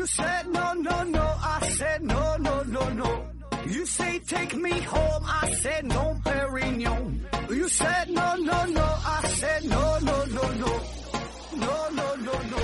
[0.00, 1.20] You said no, no, no.
[1.20, 3.22] I said no, no, no, no.
[3.68, 5.22] You say take me home.
[5.26, 7.20] I said no, Perignon.
[7.50, 8.80] You said no, no, no.
[8.80, 10.68] I said no, no, no, no.
[11.52, 12.56] No, no, no, no.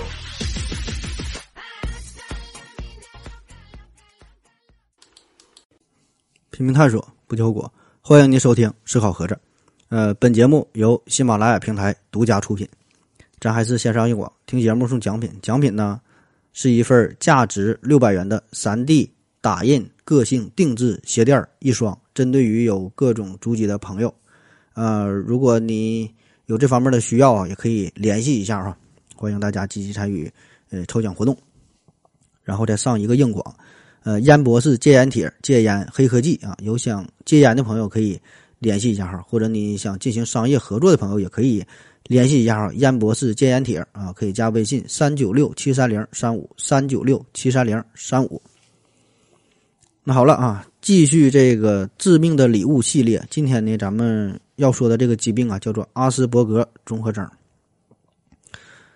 [6.50, 7.71] 拼命探索，不求果。
[8.00, 9.34] 欢迎您收听《思考盒子》。
[9.90, 12.66] 呃，本节目由喜马拉雅平台独家出品。
[13.39, 15.30] 咱还是线上硬广，听节目送奖品。
[15.43, 16.00] 奖品呢
[16.56, 19.10] 是一份价值六百元的三 D
[19.42, 24.12] 打印个性定制鞋垫一双，针对于有各种足迹的朋友。
[24.72, 26.10] 呃，如果你
[26.46, 28.74] 有这方面的需要啊，也可以联系一下哈。
[29.14, 30.32] 欢迎大家积极参与
[30.70, 31.36] 呃抽奖活动。
[32.42, 33.54] 然后再上一个硬广。
[34.04, 38.18] 呃，烟博士戒烟帖、戒烟黑科技啊，有想戒烟的朋友可以
[38.60, 41.62] 联系一下哈，或者你想进行商业合作的朋友也可以
[42.08, 42.72] 联系一下哈。
[42.74, 48.40] 烟博士戒烟帖啊，可以加微信三九六七三零三五三九六七三零三五。
[50.02, 57.28] 那好了啊，继续这个致命的礼物系列，今天呢，咱们要说的这个疾病啊，叫做阿斯伯格综合征。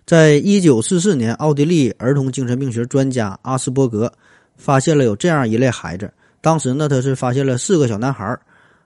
[0.06, 4.12] 在一九四四年，奥地利儿童精神病学专家阿斯伯格。
[4.56, 8.38] 发现了有这样一类孩子，当时呢，他是发现了四个小男孩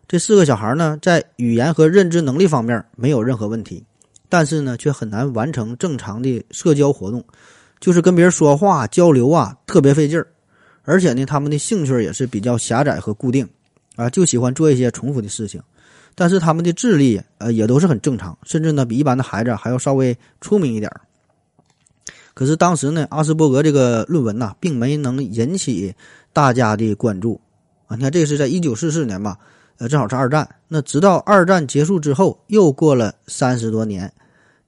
[0.07, 3.83] 这四个小孩呢，在语言和认知能力方面没有任何问题，
[4.29, 7.25] 但是呢，却很难完成正常的社交活动，
[7.81, 10.27] 就是跟别人说话交流啊，特别费劲儿。
[10.83, 13.49] 而且呢，他们的兴趣也是比较狭窄和固定，
[13.97, 15.63] 啊，就喜欢做一些重复的事情。
[16.15, 21.01] 但是他们的智力，呃，也都是很正常，甚至呢，比一般的孩子还要稍微聪明一点儿。
[22.35, 25.95] 可是当时呢，阿斯伯格这个论文呐，并没能引起
[26.33, 27.41] 大家的关注
[27.87, 27.97] 啊。
[27.97, 29.39] 你看，这是在一九四四年吧，
[29.79, 30.49] 呃，正好是二战。
[30.69, 34.13] 那直到二战结束之后，又过了三十多年，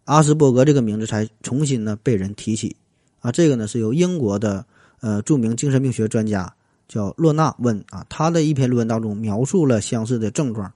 [0.04, 2.74] 阿斯伯格这个名字才重新呢被人提起
[3.20, 3.30] 啊。
[3.30, 4.64] 这个呢是由英国的
[5.00, 6.53] 呃著名精神病学专家
[6.88, 10.70] 叫洛纳温啊，他的一篇论文当中描述了相似的症状。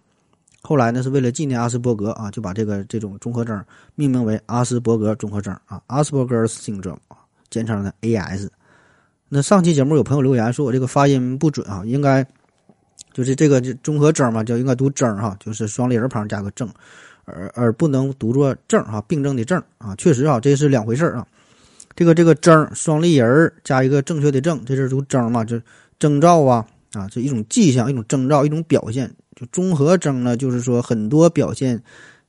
[0.63, 7.17] 后来呢，是为了纪念阿斯伯格啊，就把这个这种综合征命名为阿斯伯格综合征啊，Asperger's syndrome 啊，
[7.49, 8.47] 简称呢 AS。
[9.29, 12.27] 那上期节目有朋友留言说我这个发音不准啊，应该
[13.21, 16.67] 就是这个这综合征嘛，叫应该读征哈，就是双立人旁加个正，
[17.27, 21.27] 而而不能读作症哈，病症的症啊，确实啊，这是两回事啊。
[21.95, 25.61] 这个这个征双立人加一个正确的正，这是读征嘛，就
[25.99, 29.15] 征兆啊啊，这一种迹象，一种征兆，一种表现。
[29.37, 31.83] 就综合征呢，就是说很多表现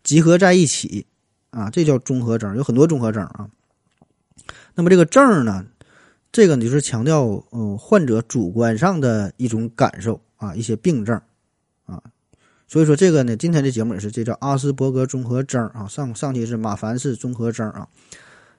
[0.03, 1.05] 集合在一起
[1.51, 3.47] 啊，这叫综合征，有很多综合征啊。
[4.75, 5.63] 那么这个症呢，
[6.33, 11.21] 这个呢就是强调呃患者主观上的一种感受啊，一些病症
[11.85, 12.03] 啊。
[12.67, 15.87] 所以说这个呢，今天的节目也是这叫阿斯伯格综合征啊。
[15.87, 17.87] 上上期是马凡氏综合征啊。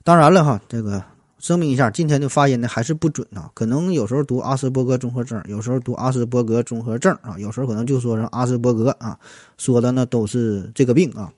[0.02, 1.04] 当然了哈，这个。
[1.38, 9.18] 声明一下，今天的发音呢还是不准啊，可能有时候读阿斯伯格综合征，有时候读阿斯伯格综合症啊，有时候可能就说成阿斯伯格啊，
[9.58, 11.32] 说的呢都是这个病啊。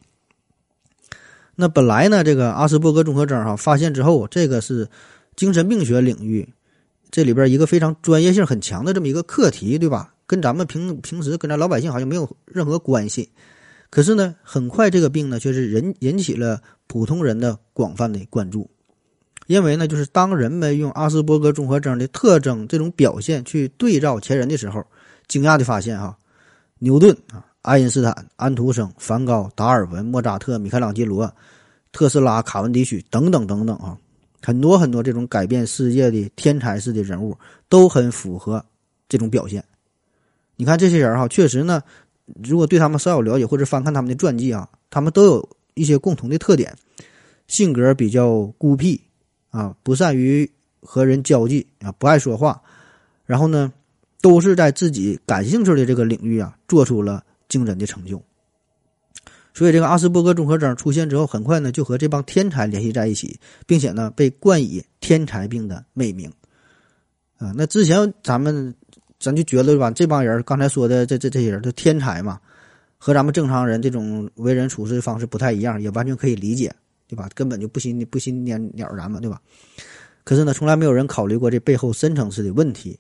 [1.57, 4.87] 那本来呢，这个阿斯伯格综合征哈发现之后，这个是
[5.37, 6.47] 精神病学领域
[7.11, 10.14] 这里边一个非常专业性很强的这么一个课题，对吧？
[10.27, 13.31] 跟咱们平平时跟咱老百姓好像没有任何关系。
[13.91, 18.69] 可是呢，很快这个病呢却是人引起了普通人的广泛的关注。
[19.47, 24.83] 因为呢，就是当人们用阿斯伯格综合征的特征这种表现去对照前人的时候，
[25.29, 26.17] 惊讶的发现哈，
[26.79, 31.31] 牛顿啊、爱因斯坦、安徒生、梵高、达尔文、莫扎特、米开朗基罗、
[31.93, 33.97] 特斯拉、卡文迪许等等等等啊，
[34.43, 37.37] 很多很多这种改变世界的天才式的人物
[37.69, 38.65] 都很符合
[39.09, 39.63] 这种表现。
[40.57, 41.83] 你看这些人哈，确实呢，
[42.43, 46.77] 如果对他们稍有了解或者翻看他们的传记啊，他们都有一些共同的特点，
[47.47, 49.01] 性格比较孤僻。
[49.51, 50.51] 啊，不善于
[50.81, 52.61] 和人交际啊，不爱说话，
[53.25, 53.73] 然后呢，
[54.21, 58.21] 都是在自己感兴趣的这个领域啊，做出了惊人的成就。
[59.55, 66.29] 所以，这个阿斯伯格综合征出现之后，很快呢就和这帮天才联系在一起，并且呢被冠以“天才病”的美名。
[67.39, 68.75] 啊，那之前咱们
[69.25, 72.39] 咱就觉得吧，这帮人刚才说的这这这些人都天才嘛，
[72.99, 76.73] 和咱们正常人这种为人处事的方式不太一样，也完全可以理解。
[77.07, 77.29] 对吧？
[77.35, 79.39] 根本就不心不心蔫鸟然嘛，对吧？
[80.25, 82.99] 可是呢，从来没有人考虑过这背后深层次的问题。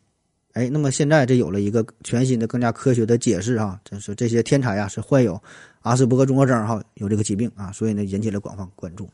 [0.52, 5.42] 哎，那么现在这有了一个全新的、更加科学的解释啊，就是这些天才啊是患有
[5.80, 9.08] 阿斯伯格综合征哈，有这个疾病啊，所以呢引起了广泛关注。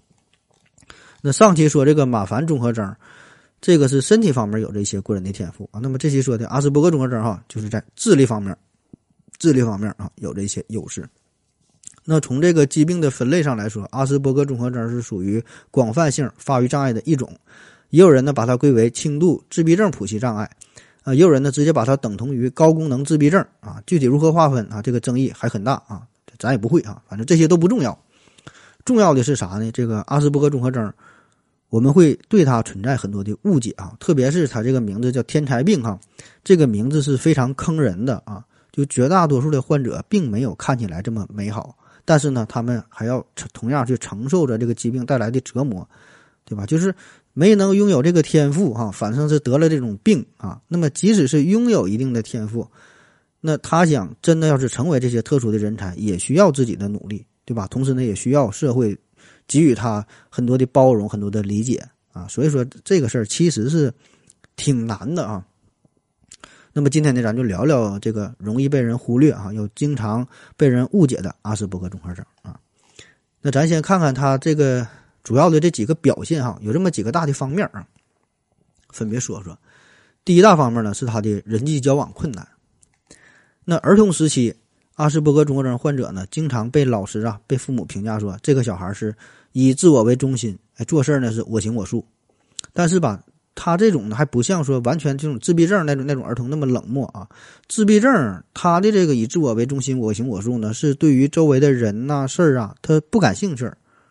[1.22, 2.94] 那上期说这个马凡综合征，
[3.60, 5.80] 这个是身体方面有着一些过人的天赋啊。
[5.82, 8.56] 那么这期说的阿斯伯格综合征哈，就是在智力方面，
[9.38, 11.08] 智力方面啊有着一些优势。
[12.04, 17.30] 那从这个疾病的分类上来说，阿斯伯格综合征是属于广泛性发育障碍的一种。
[17.90, 20.48] 也有人呢把它归为轻度自闭症谱系障碍，
[21.02, 23.82] 啊，也有人呢直接把它等同于高功能自闭症啊。
[23.84, 24.80] 具体如何划分啊？
[24.80, 26.02] 这个争议还很大啊，
[26.38, 27.02] 咱也不会啊。
[27.08, 27.96] 反正这些都不重要，
[28.84, 29.70] 重要的是啥呢？
[29.72, 30.92] 这个阿斯伯格综合征，
[31.70, 35.98] 我们会对它存在很多的误解啊，特别是它这个名字叫天才病哈，
[36.44, 38.44] 这个名字是非常坑人的啊。
[38.70, 41.74] 就绝大多数的患者并没有看起来这么美好，
[42.04, 43.24] 但是呢，他们还要
[43.54, 45.88] 同样去承受着这个疾病带来的折磨，
[46.44, 46.66] 对吧？
[46.66, 46.94] 就是。
[47.32, 50.60] 没能拥有这个天赋哈，反正是得了这种病啊。
[50.66, 52.66] 那么，即使是拥有一定的天赋，
[53.40, 57.68] 那他想真的要是成为这些特殊的人才，也需要自己的努力，对吧？
[57.68, 58.98] 同时呢，也需要社会
[59.50, 62.28] 给予他很多的包容、很多的理解啊。
[62.28, 63.92] 所以说，这个事儿其实是
[64.54, 65.44] 挺难的啊。
[66.72, 70.24] 那么今天呢，咱就聊聊这个容易被人忽略啊，又经常
[70.56, 72.58] 被人误解的阿斯伯格综合征啊。
[73.42, 74.86] 那咱先看看他这个。
[75.22, 77.86] 主要的这几个表现哈，有这么几个大的方面啊，
[78.88, 79.56] 分别说说。
[80.24, 82.48] 第一大方面呢，是他的人际交往困难。
[83.62, 84.56] 那儿童时期，
[84.94, 89.14] 阿斯伯格综合征患者呢，经常被老师啊、被父母评价说，这个小孩是
[89.52, 92.04] 以自我为中心，哎，做事呢是我行我素。
[92.72, 93.22] 但是吧，
[93.54, 97.28] 他这种呢，还不像说完全这种自闭症那种那种儿童那么冷漠啊。
[97.68, 103.70] 自闭症他的这个以自我为中心，我行我素呢，是对于周围的人呐、事儿啊，他不感兴趣。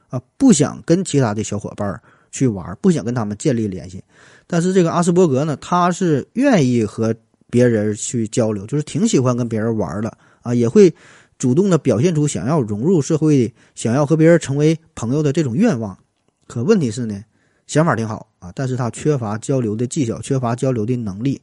[0.09, 2.01] 啊，不想跟其他的小伙伴
[2.31, 4.03] 去玩，不想跟他们建立联系。
[4.47, 7.13] 但是这个阿斯伯格呢，他是愿意和
[7.51, 10.91] 别人去交流，就是挺喜欢跟别人玩的啊，也会
[11.39, 15.97] 主动的表现出想要融入社会、想要和别人成为朋友的这种愿望。
[16.45, 17.23] 可问题是呢，
[17.65, 21.41] 想法挺好啊，但是他缺乏交流的技巧，缺乏交流的能力，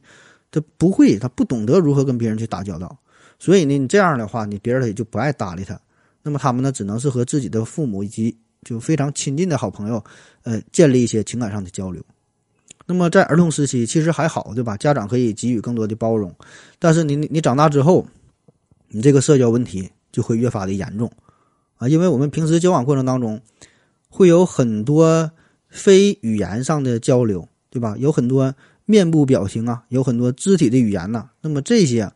[0.51, 2.97] 他不会，他不懂得如何跟别人去打交道。
[3.39, 5.79] 所以呢，你这样的话，你别人也就不爱搭理他。
[6.21, 10.03] 那么他们呢，只能是和自己的父母以及就非常亲近的好朋友，
[10.43, 12.03] 呃，建立一些情感上的交流。
[12.85, 14.77] 那么在儿童时期其实还好，对吧？
[14.77, 16.33] 家长可以给予更多的包容。
[16.79, 18.05] 但是你你你长大之后，
[18.89, 21.11] 你这个社交问题就会越发的严重
[21.77, 21.87] 啊！
[21.87, 23.41] 因为我们平时交往过程当中，
[24.09, 25.31] 会有很多
[25.69, 27.95] 非语言上的交流，对吧？
[27.97, 28.53] 有很多
[28.85, 31.29] 面部表情啊，有很多肢体的语言呐。
[31.41, 32.11] 那么这些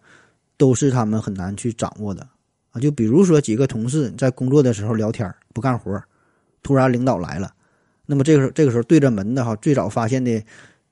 [0.57, 2.27] 都是他们很难去掌握的
[2.71, 2.79] 啊！
[2.79, 6.01] 就比如说几个同事在工作的时候聊天不干活。
[6.63, 7.51] 突然领导来了，
[8.05, 10.43] 那么这个时候这个时候对着门的哈，最早发现的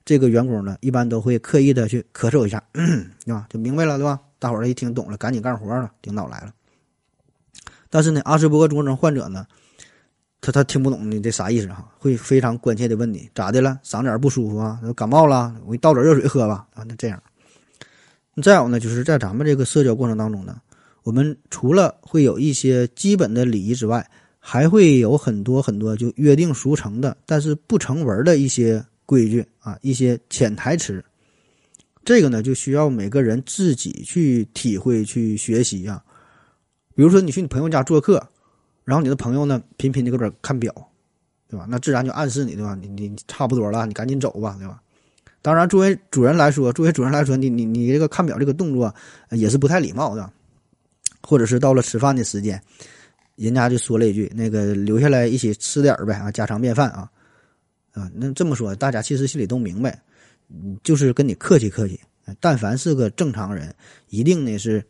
[0.04, 2.60] 这个员工呢，一般都会刻意的去咳嗽一下，
[3.24, 3.46] 对吧？
[3.48, 4.18] 就明白了，对吧？
[4.40, 5.92] 大伙儿一听懂了，赶紧干活了。
[6.02, 6.52] 领导来了，
[7.88, 9.46] 但是呢，阿斯伯格综合征患者呢，
[10.40, 13.78] 他他听不懂你这啥意思哈，会非常关切的问你咋的了？
[13.84, 14.80] 嗓子眼不舒服啊？
[14.96, 15.54] 感冒了？
[15.64, 16.66] 我给你倒点热水喝吧。
[16.74, 17.22] 啊，那这样。
[18.42, 20.58] 再有呢，就是在咱们这个社交过程当中呢，
[21.02, 24.08] 我们除了会有一些基本的礼仪之外，
[24.38, 31.04] 还会有很多很多就约定俗成的，但是不成文的一些规矩啊，一些潜台词。
[32.04, 36.02] 这个呢，就需要每个人自己去体会、去学习啊。
[36.94, 38.26] 比如说，你去你朋友家做客，
[38.84, 40.74] 然后你的朋友呢频频的搁这看表，
[41.48, 41.66] 对吧？
[41.68, 42.76] 那自然就暗示你，对吧？
[42.80, 44.80] 你你差不多了，你赶紧走吧，对吧？
[45.42, 48.94] 当然，作为主人来说，作为主人来说，你你你这个看表这个动作
[49.30, 50.30] 也是不太礼貌的，
[51.22, 52.60] 或者是到了吃饭的时间。
[53.36, 57.10] 人家就说了一句：“那个留下来一起吃点呗啊，家常便饭啊，
[57.92, 60.02] 啊，那这么说，大家其实心里都明白，
[60.82, 61.98] 就是跟你客气客气。
[62.38, 63.74] 但凡是个正常人，
[64.08, 64.84] 一定呢是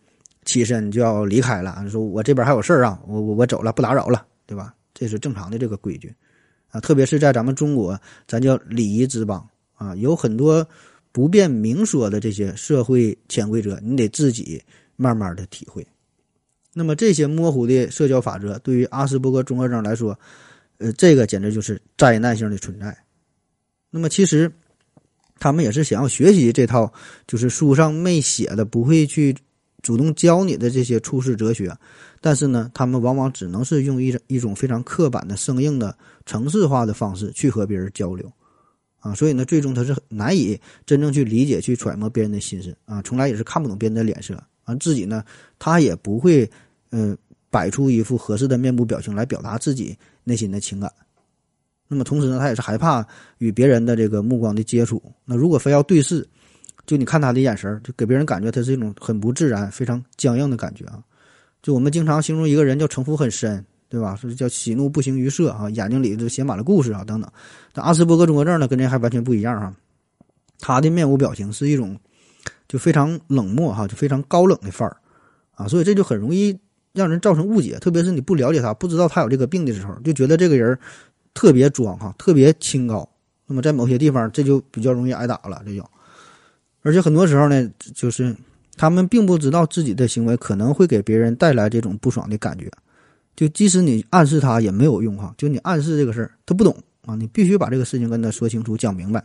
[0.45, 4.75] 起身就要离开了，说我这边还有事儿啊，我我我走了，不打扰了，对吧？
[4.93, 6.15] 这是正常的这个规矩
[6.69, 6.81] 啊。
[6.81, 10.67] 特别是在咱们中国，咱叫礼仪之邦啊，有很多
[11.13, 14.63] 不便明说的这些社会潜规则，你得自己
[14.97, 15.87] 慢慢的体会。”
[16.75, 20.19] 那么这些模糊的社交法则，对于阿斯伯格综合征来说，
[20.79, 22.97] 呃，这个简直就是灾难性的存在。
[23.91, 24.53] 那么其实，
[25.41, 26.93] 他们也是想要学习这套，
[27.27, 29.35] 就是书上没写的，不会去
[29.83, 31.77] 主动教你的这些处世哲学。
[32.21, 38.31] 但是呢，他们往往只能是用一种一种非常刻板的、生硬的、程式化的方式去和别人交流，
[39.01, 44.41] 啊，所以呢，最终他是难以真正去理解、去揣摩别人的心思啊，从来也是看不懂别人的脸色。
[44.79, 45.25] 自己呢，
[45.59, 46.49] 他也不会，
[46.91, 47.17] 呃，
[47.51, 50.93] 摆出一副合适的面部表情来表达自己内心的情感。
[51.91, 53.07] 那么同时呢，他也是害怕
[53.39, 55.03] 与别人的这个目光的接触。
[55.25, 56.27] 那如果非要对视，
[56.87, 61.03] 就你看他的眼神，就给别人感觉他是一种很不自然、非常僵硬的感觉啊。
[61.63, 64.17] 就我们经常形容一个人叫城府很深，对吧？
[64.17, 67.31] 是叫喜怒不形于色啊，眼睛里就写满了故事啊，等等。
[67.73, 69.75] 但阿斯伯格综合症呢，跟这还完全不一样哈。
[70.59, 71.99] 他的面无表情是一种。
[72.69, 74.97] 就非常冷漠哈，就非常高冷的范儿，
[75.57, 76.57] 啊，所以这就很容易
[76.93, 77.77] 让人造成误解。
[77.81, 80.79] 特别是你不了解他，不知道他有这个病的时候，就觉得这个人
[81.35, 83.09] 特别装哈，特别清高，
[83.47, 85.85] 那么在某些地方，这就比较容易挨打了，这就。
[86.83, 88.35] 而且很多时候呢，就是
[88.77, 92.71] 他们并不知道自己的行为可能会给别人带来这种不爽的感觉，
[93.37, 99.25] 就即使你暗示他也没有用哈，就你暗示这个事儿，他不懂啊，你必须把这个事情跟他说清楚、讲明白。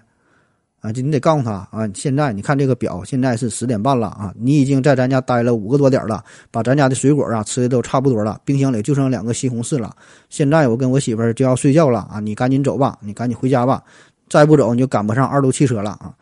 [0.86, 1.90] 啊，就你得告诉他啊！
[1.96, 4.32] 现在你看这个表，现在是十点半了啊！
[4.38, 9.96] 你已经在咱家待了五个多点了，把咱家的水果啊吃的都差不多了，冰箱里就剩两个西红柿了。
[10.30, 12.20] 现在我跟我媳妇就要睡觉了啊！
[12.20, 13.84] 你赶紧走吧，你赶紧回家吧，
[14.30, 16.14] 再不走你就赶不上二路汽车了啊！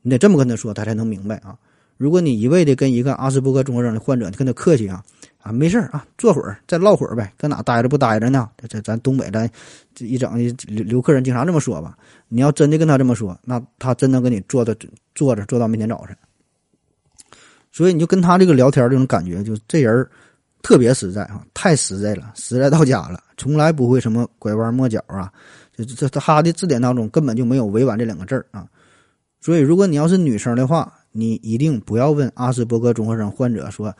[0.00, 1.54] 你得这么跟他说，他才能明白啊！
[1.98, 5.04] 如果你一味的跟一个阿斯伯格综合症的患者，你跟他客气啊。
[5.40, 8.50] 啊，没事啊，坐会儿再唠会儿呗，搁哪待着不待着呢？
[8.56, 9.48] 这这咱东北咱
[9.94, 10.36] 这一整
[10.66, 11.96] 留留客人经常这么说吧。
[12.26, 14.74] 你要真的跟他这么说，那他真能跟你坐到
[15.14, 16.16] 坐着坐到明天早晨。
[17.70, 20.06] 所以你就跟他这个聊天这种感觉，就这人
[20.60, 25.32] 特别实在啊，太实在了，实在到家了，从来不会什么拐弯抹角啊。
[25.74, 28.66] 这这他的字典当中根本就没有委婉这两个字儿啊。
[29.40, 33.94] 所以如果你要是女生的话，你一定不要问阿斯伯格综合征患者说。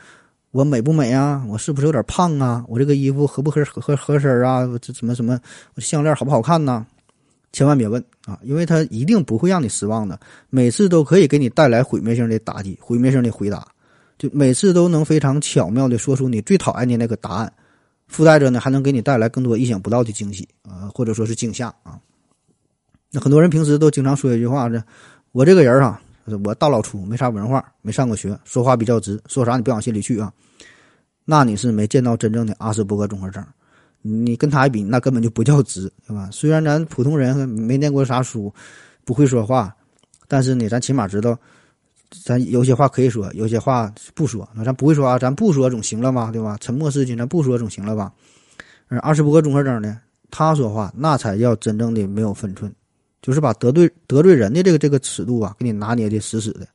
[0.51, 1.45] 我美不美啊？
[1.47, 2.65] 我是不是有点胖啊？
[2.67, 4.67] 我这个衣服合不合合合身啊？
[4.81, 5.39] 这什么什么
[5.77, 6.87] 项链好不好看呢？
[7.53, 10.19] 千万别问啊，因为他一定不会让你失望的。
[10.49, 13.69] 每次都可以给你带来毁灭性的打击，毁灭性的回答，
[14.17, 17.53] 就每次都能非常巧妙的说出你最讨厌的那个答案，
[18.07, 22.01] 附带着呢还能给你带来更多意想不到的惊喜啊，或者说是惊吓啊。
[23.11, 24.83] 那很多人平时都经常说一句话这
[25.33, 26.01] 我这个人啊。
[26.45, 30.33] 我大老粗，没啥文化，没上过学，说话比较直，说啥你别往心里去啊。
[31.25, 33.45] 那你是没见到真正的阿斯伯格综合症，
[34.01, 36.29] 你跟他一比，那根本就不叫直，对吧？
[36.33, 38.53] 虽然咱普通人没念过啥书，
[39.05, 39.75] 不会说话，
[40.27, 41.39] 但是呢，咱起码知道，
[42.25, 44.49] 咱有些话可以说，有些话不说。
[44.55, 46.57] 那咱不会说啊，咱不说总行了吧，对吧？
[46.61, 48.11] 沉默是金，咱不说总行了吧？
[48.89, 52.73] 而阿斯伯格综合症呢，他说话那才叫真正的没有分寸。
[53.21, 56.67] 就是把得罪得罪人的这个这个尺度啊，给你拿捏的死死的，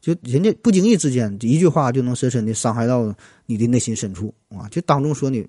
[0.00, 3.14] 就人家不经意之间一句话就能深深的伤害到
[3.46, 4.68] 你的内心深处啊！
[4.70, 5.46] 就当众说你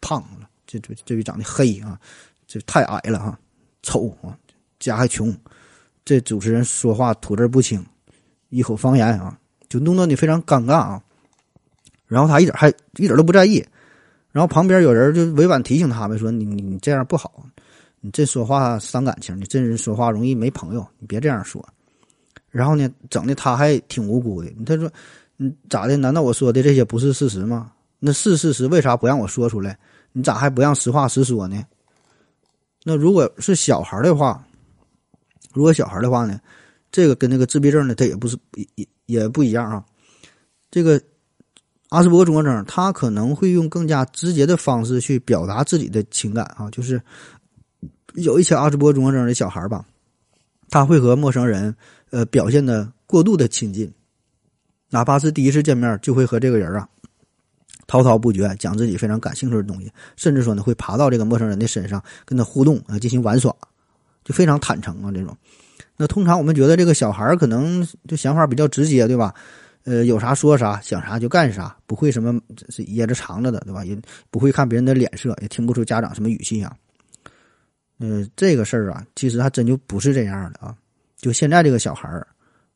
[0.00, 2.00] 胖了，这这这位长得黑啊，
[2.46, 3.38] 这太矮了哈，
[3.82, 4.36] 丑啊，
[4.80, 5.36] 家还穷，
[6.04, 7.84] 这主持人说话吐字不清，
[8.48, 11.02] 一口方言啊，就弄得你非常尴尬啊。
[12.06, 13.62] 然后他一点还一点都不在意，
[14.32, 17.46] 然后旁边有人就委婉提醒他们说：“你你这样不好。”
[18.00, 21.66] 你这说话伤感情，你这人说话容易没朋友，你别这样说。
[22.50, 24.50] 然后呢，整的他还挺无辜的。
[24.64, 24.90] 他说
[25.36, 25.96] ：“你咋的？
[25.96, 27.72] 难道我说的这些不是事实吗？
[27.98, 29.78] 那是事实，为啥不让我说出来？
[30.12, 31.62] 你咋还不让实话实说呢？”
[32.84, 34.42] 那如果是小孩的话，
[35.52, 36.40] 如果小孩的话呢，
[36.90, 38.38] 这个跟那个自闭症呢，他也不是
[38.76, 39.84] 也也不一样啊。
[40.70, 41.00] 这个
[41.90, 47.02] 阿斯伯格综合征，他可能会用更加直接的方式去表达自己的情感啊，就是。
[48.14, 49.84] 有一些阿斯伯格综合征的小孩吧，
[50.70, 51.74] 他会和陌生人，
[52.10, 53.92] 呃，表现的过度的亲近，
[54.90, 56.88] 哪怕是第一次见面，就会和这个人啊，
[57.86, 63.54] 滔滔不绝讲自己非常感兴趣的东西，甚至说呢，会爬到这个陌生人的身上跟他互动啊，进行玩耍，
[64.24, 65.36] 就非常坦诚啊，这种。
[65.96, 69.34] 那通常我们觉得这个小孩可能就想法比较直接，对吧？
[69.84, 72.38] 呃，有啥说啥，想啥就干啥，不会什么
[72.68, 73.84] 是掖着藏着的，对吧？
[73.84, 73.98] 也
[74.30, 76.76] 不会看别人的脸色，也听不出家长什么语气啊。
[77.98, 80.74] 呃，这个事儿啊，其实还真就不是这样的啊。
[81.16, 82.26] 就现在这个小孩儿，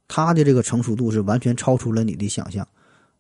[0.09, 2.67] 他的这个成熟度是完全超出了你的想象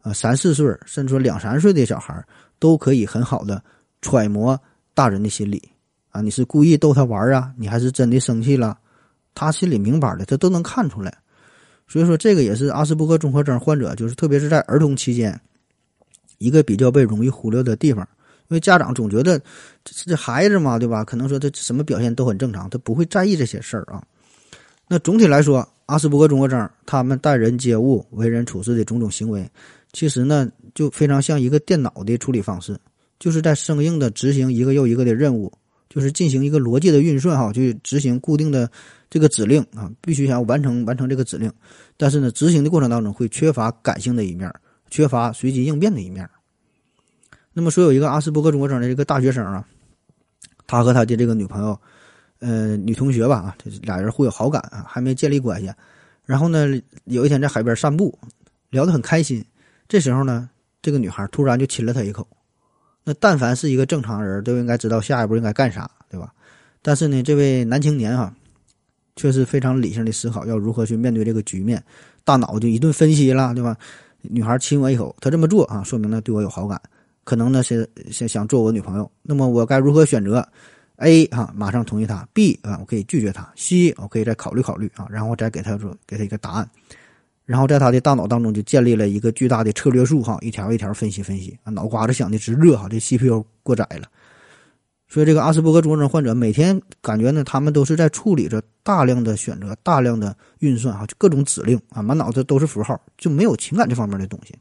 [0.00, 0.12] 啊。
[0.12, 2.26] 三四岁，甚至说两三岁的小孩儿，
[2.58, 3.62] 都可以很好的
[4.00, 4.60] 揣摩
[4.94, 5.62] 大人的心理
[6.10, 6.20] 啊。
[6.20, 8.76] 你是故意逗他玩啊，你还是真的生气了，
[9.34, 11.16] 他心里明白的，他都能看出来。
[11.86, 15.38] 所以说，这个也是阿斯伯格综合征患者，就是特别是在儿童期间，
[16.38, 18.08] 一个比较被容易忽略的地方。
[18.52, 19.38] 因为家长总觉得
[19.82, 21.02] 这这孩子嘛，对吧？
[21.02, 24.04] 可能说他什么表现都很正常，他不会在意这些事儿啊。
[24.86, 29.50] 那总体来说，阿斯伯格综合征他们待人接物、为人处事的种种行为，
[29.94, 32.78] 其实呢就非常像一个电脑的处理方式，
[33.18, 35.50] 就是在生硬的执行一个又一个的任务，
[35.88, 38.70] 就是进行一个逻辑的运算哈，去执行固定的
[39.08, 41.50] 这个指令啊，必须想要完成完成这个指令。
[41.96, 44.52] 但是呢，执行的过程当中会缺乏感性的一面，
[44.90, 46.28] 缺乏随机应变的一面。
[47.52, 49.66] 那么说，有一个阿斯伯格综合征的一个大学生啊，
[50.66, 51.78] 他和他的这个女朋友，
[52.38, 55.70] 呃，女同学吧啊，这俩人互有好感啊，还没建立关系。
[56.24, 56.66] 然后呢，
[57.04, 58.18] 有一天在海边散步，
[58.70, 59.44] 聊得很开心。
[59.86, 60.48] 这时候呢，
[60.80, 62.26] 这个女孩突然就亲了他一口。
[63.04, 66.32] 那但凡是一个正常人，都应该知道下一步应该干啥，对吧？
[66.80, 68.32] 但是呢，这位男青年哈，
[69.16, 71.82] 却是非常理性的思考要如何去面对这个局面，
[72.24, 73.76] 大脑就一顿分析了，对吧？
[74.22, 76.80] 女孩亲我一口，他这么做啊，说明呢对我有好感。
[77.24, 80.46] 可能呢是想想做我女朋友，那么我该如何选择
[80.96, 86.68] ？A 哈，马上同意他；B 啊，我可以拒绝他；C 我可以再考虑考虑啊，然后再给他说给他一个答案。
[87.44, 94.08] 然后在他的大脑当中就建立了一个巨大的策略树哈，一条一条分析分析啊，脑瓜子想的直热哈，这 CPU 过载了。
[95.08, 104.54] 所以这个阿斯伯格综合症患者每天感觉呢，他们都是在处理着大量的选择、大量的运算哈，就各种指令啊，满脑子都是符号，就没有情感这方面的东西。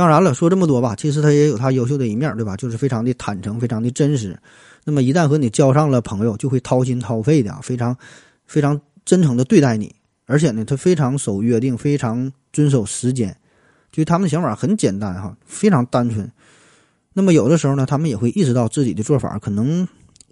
[0.00, 2.56] 当然了，说这么多吧，其实他也有他优秀的一面，对吧？
[2.56, 4.34] 就是非常的坦诚，非常的真实。
[4.82, 7.94] 那么一旦和你交上了朋友，就会掏心掏肺的，非常
[8.46, 9.94] 非常真诚的对待你。
[10.24, 13.36] 而且呢，他非常守约定，非常遵守时间。
[13.92, 16.32] 就他们的想法很简单哈，非常单纯。
[17.12, 19.86] 那么有的时候呢，他们也会意识到自己的做法可能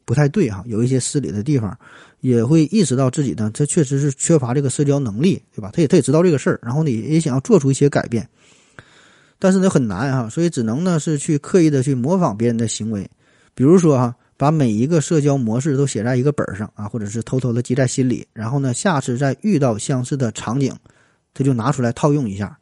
[0.06, 1.78] 不太对哈，有一些失礼的地方，
[2.20, 5.68] 也会意识到自己呢，这确实是缺乏这个社交能力，对吧？
[5.74, 8.26] 他也他也知道这个事儿，然后呢，也想要做出一些改变。
[9.38, 13.08] 但是呢，很难哈，所以只能呢是去刻意的去模仿别人的行为，
[13.54, 20.74] 比如说哈，把每一个社交模式都写在一个本上啊，或者是偷偷的记在心里，然后呢，下次再遇到相似的场景，
[21.34, 22.58] 他就拿出来套用一下。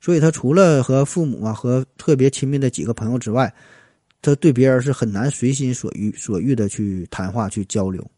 [0.00, 3.52] 所以他除了和父母啊和特别亲密的几个朋友之外，
[4.22, 8.08] 他对别人是很难随心所欲所欲的去谈话去交流。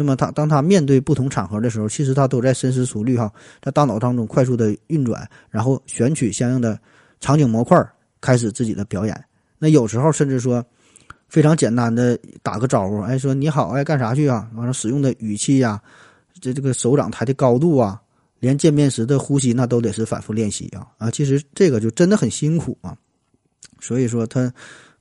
[0.00, 3.30] 那么他当他面对不同场合的时候，其实他都在深思熟虑哈，
[3.60, 6.80] 在大脑当中快速的运转，然后选取相应的
[7.20, 7.86] 场景模块，
[8.18, 9.24] 开始自己的表演。
[9.58, 10.64] 那有时候甚至说
[11.28, 14.48] 非常简单的打个招呼，哎，说你好，哎，干啥去啊？
[14.54, 15.78] 完了使用的语气呀，
[16.40, 18.00] 这这个手掌抬的高度啊，
[18.38, 21.10] 连见面时的呼吸那都得是反复练习啊啊！
[21.10, 22.96] 其实这个就真的很辛苦啊，
[23.80, 24.50] 所以说他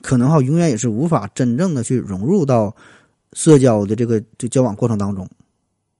[0.01, 2.75] 可能哈永远也是无法真正的去融入到。
[3.33, 5.29] 社交的这个这交往过程当中，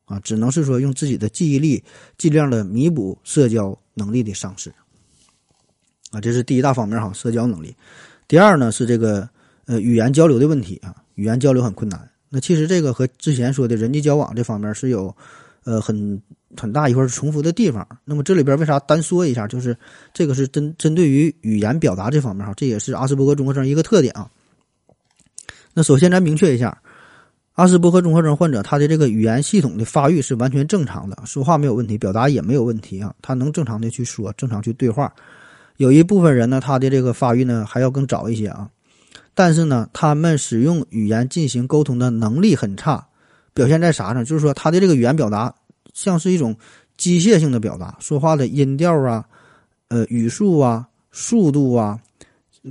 [0.05, 1.83] 啊，只能是说用自己的记忆力
[2.17, 4.73] 尽量的弥补社交能力的丧失，
[6.09, 7.75] 啊，这是第一大方面哈，社交能力。
[8.27, 9.29] 第二呢是这个
[9.65, 12.09] 呃语言交流的问题啊，语言交流很困难。
[12.29, 15.15] 那其实这个和之前说的人际交往这方面是有
[15.63, 16.21] 呃很
[16.57, 17.87] 很大一块重复的地方。
[18.05, 19.47] 那么这里边为啥单说一下？
[19.47, 19.77] 就是
[20.13, 24.29] 这个是针针对于语言表达这方面哈，这也是阿斯伯格综合症一个特点啊。
[25.73, 26.75] 那首先咱明确一下。
[27.59, 35.13] 阿斯伯格综合症患者，他的这个语言系统的发育是完全正常的，说话没有问题，表达也没有问题啊，他能正常的去说，正常去对话。
[35.75, 38.69] 有一部分人呢，他的这个发育呢还要更早一些啊，
[39.33, 43.05] 但是呢，他们使用语言进行沟通的能力很差，
[43.53, 44.23] 表现在啥上？
[44.23, 45.53] 就是说他的这个语言表达
[45.93, 46.55] 像是一种
[46.95, 49.25] 机械性的表达，说话的音调啊、
[49.89, 51.99] 呃语速啊、速度啊、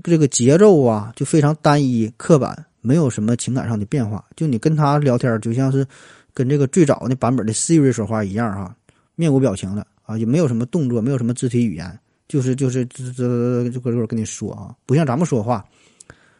[0.03, 2.65] 这个节奏啊，就非常单一、刻板。
[2.89, 5.87] 没有什么情感上的变化，就你跟他聊天，就像是
[6.33, 8.75] 跟这个最早那版本的 Siri 说话一样哈，
[9.15, 15.63] 面无表情的啊，也没有什么动作，没有什么肢体语言，就是就是这这就搁这跟你说啊，不像咱们说话，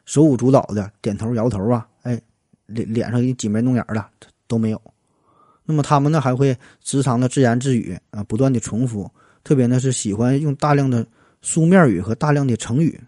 [0.07, 2.19] 手舞足蹈的，点头摇头啊，哎，
[2.65, 4.03] 脸脸上一挤眉弄眼的
[4.47, 4.81] 都没有。
[5.67, 9.11] 那么他们呢，还会时常的自言自语啊，不断的重复，
[9.45, 11.07] 特别呢是喜欢用大量的
[11.43, 12.99] 书面语和大量的成语。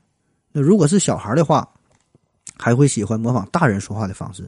[0.52, 1.66] 那如果是小孩的话，
[2.60, 4.46] 还会喜欢模仿大人说话的方式，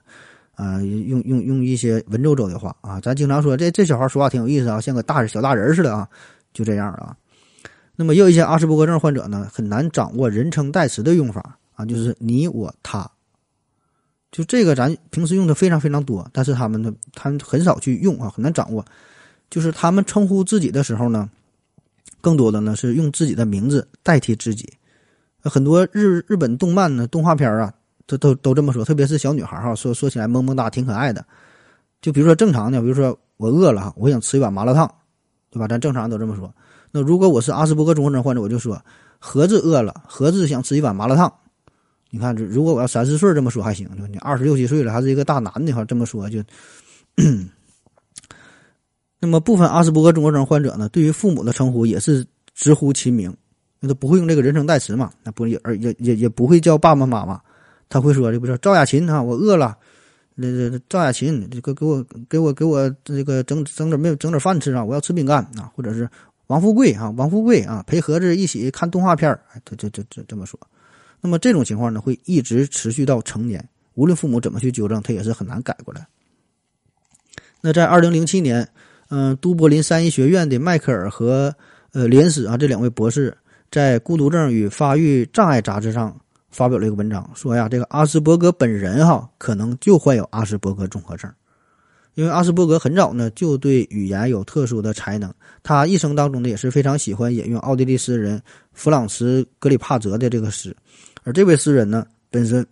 [0.54, 6.06] 啊，用用用一些文绉绉的话啊，咱经常说这这小孩说话挺有意思啊，像个大小大人似的啊，
[6.52, 7.16] 就这样啊。
[7.96, 13.10] 那么也有一些阿斯伯格症患者呢，很难掌握人称代词的用法啊，就是你我他，
[14.30, 18.84] 就这个咱平时用的非常非常多，但是他们呢，他们很少去用啊，很难掌握。
[19.50, 21.28] 就是他们称呼自己的时候呢，
[22.20, 24.70] 更多的呢是用自己的名字代替自己。
[25.42, 27.72] 很多日日本动漫呢，动画片啊。
[28.06, 31.24] 都都都这么说，特别是小女孩哈，说说起来萌萌哒，挺可爱的。
[32.00, 34.92] 就比如说正常的，比如说我饿了哈，我想吃一碗麻辣烫，
[35.50, 35.68] 对吧？
[35.68, 36.52] 咱正常都这么说。
[36.90, 38.80] 那如果我是阿斯伯格综合症患者，我就说
[39.18, 41.32] 盒子饿了，盒子想吃一碗麻辣烫。
[42.10, 46.42] 你看，如果我要三四岁这么说还行，你二十六七岁了，还是一个大男的哈，这么说就。
[49.20, 53.32] 那么部分阿斯伯格综合症患者呢，对于父母的称呼也是直呼其名，
[53.78, 57.40] 那都不会用这个人称代词嘛，那不也也也也不会叫爸爸妈妈。
[57.92, 59.76] 他会说：“这不是赵雅琴啊，我饿了。
[60.34, 64.82] 那这赵雅琴，这个给我给我给我这个整整点没有整点饭吃啊！
[64.82, 66.08] 我要吃饼干啊，或者是
[66.46, 69.38] 王富贵啊，王富贵啊，陪盒子一起看动画片儿。
[69.66, 70.58] 他这这这这么说。
[71.20, 76.06] 那么这种情况呢，会一直持续到成年，无论父母怎么去纠正，他也是很难改过来。
[77.60, 78.66] 那在二零零七年，
[79.10, 81.54] 嗯，都柏林三一学院的迈克尔和
[81.92, 83.36] 呃连斯啊这两位博士
[83.70, 86.18] 在《孤独症与发育障碍》杂志上。”
[86.52, 91.32] 发表了一个文章，说呀，这个阿斯伯格本人哈，可能就患有阿斯伯格综合症，
[92.14, 98.40] 因为阿斯伯格很早呢就对语言有特殊的才能，他一生当中呢也是非常喜欢引用奥地利诗人
[98.72, 100.76] 弗朗茨·格里帕泽的这个诗，
[101.24, 102.64] 而这位诗人呢本身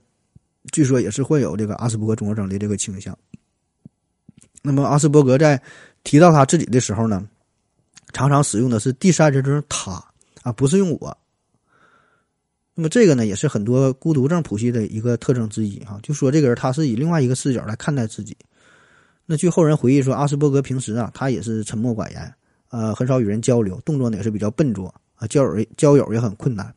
[0.72, 3.16] 据说也是患有这个阿斯伯格综合征的这个倾向。
[4.62, 5.60] 那么阿斯伯格在
[6.04, 7.26] 提到他自己的时候呢，
[8.12, 9.92] 常常使用的是第三人称他
[10.42, 11.16] 啊，不是用我。
[12.74, 15.98] 那么这个呢，也是很多孤独症谱系的一个特征之一啊。
[16.02, 18.37] 就说这个人他是以另外一个视角来看待自己。
[19.26, 22.35] 那据后人回忆说，阿斯伯格平时啊，他也是沉默寡言，
[22.70, 26.72] 呃，很少与人交流，动作呢也是比较笨拙啊，交友交友也很困难。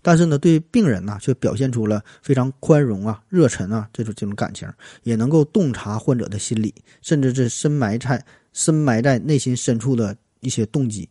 [0.00, 4.68] 但是呢，对病人呢，却表现出了非常宽容啊、热忱啊这种这种感情，
[5.02, 11.08] 也能够洞察患者的心理，甚至是深埋在深埋在内心深处的一些动机。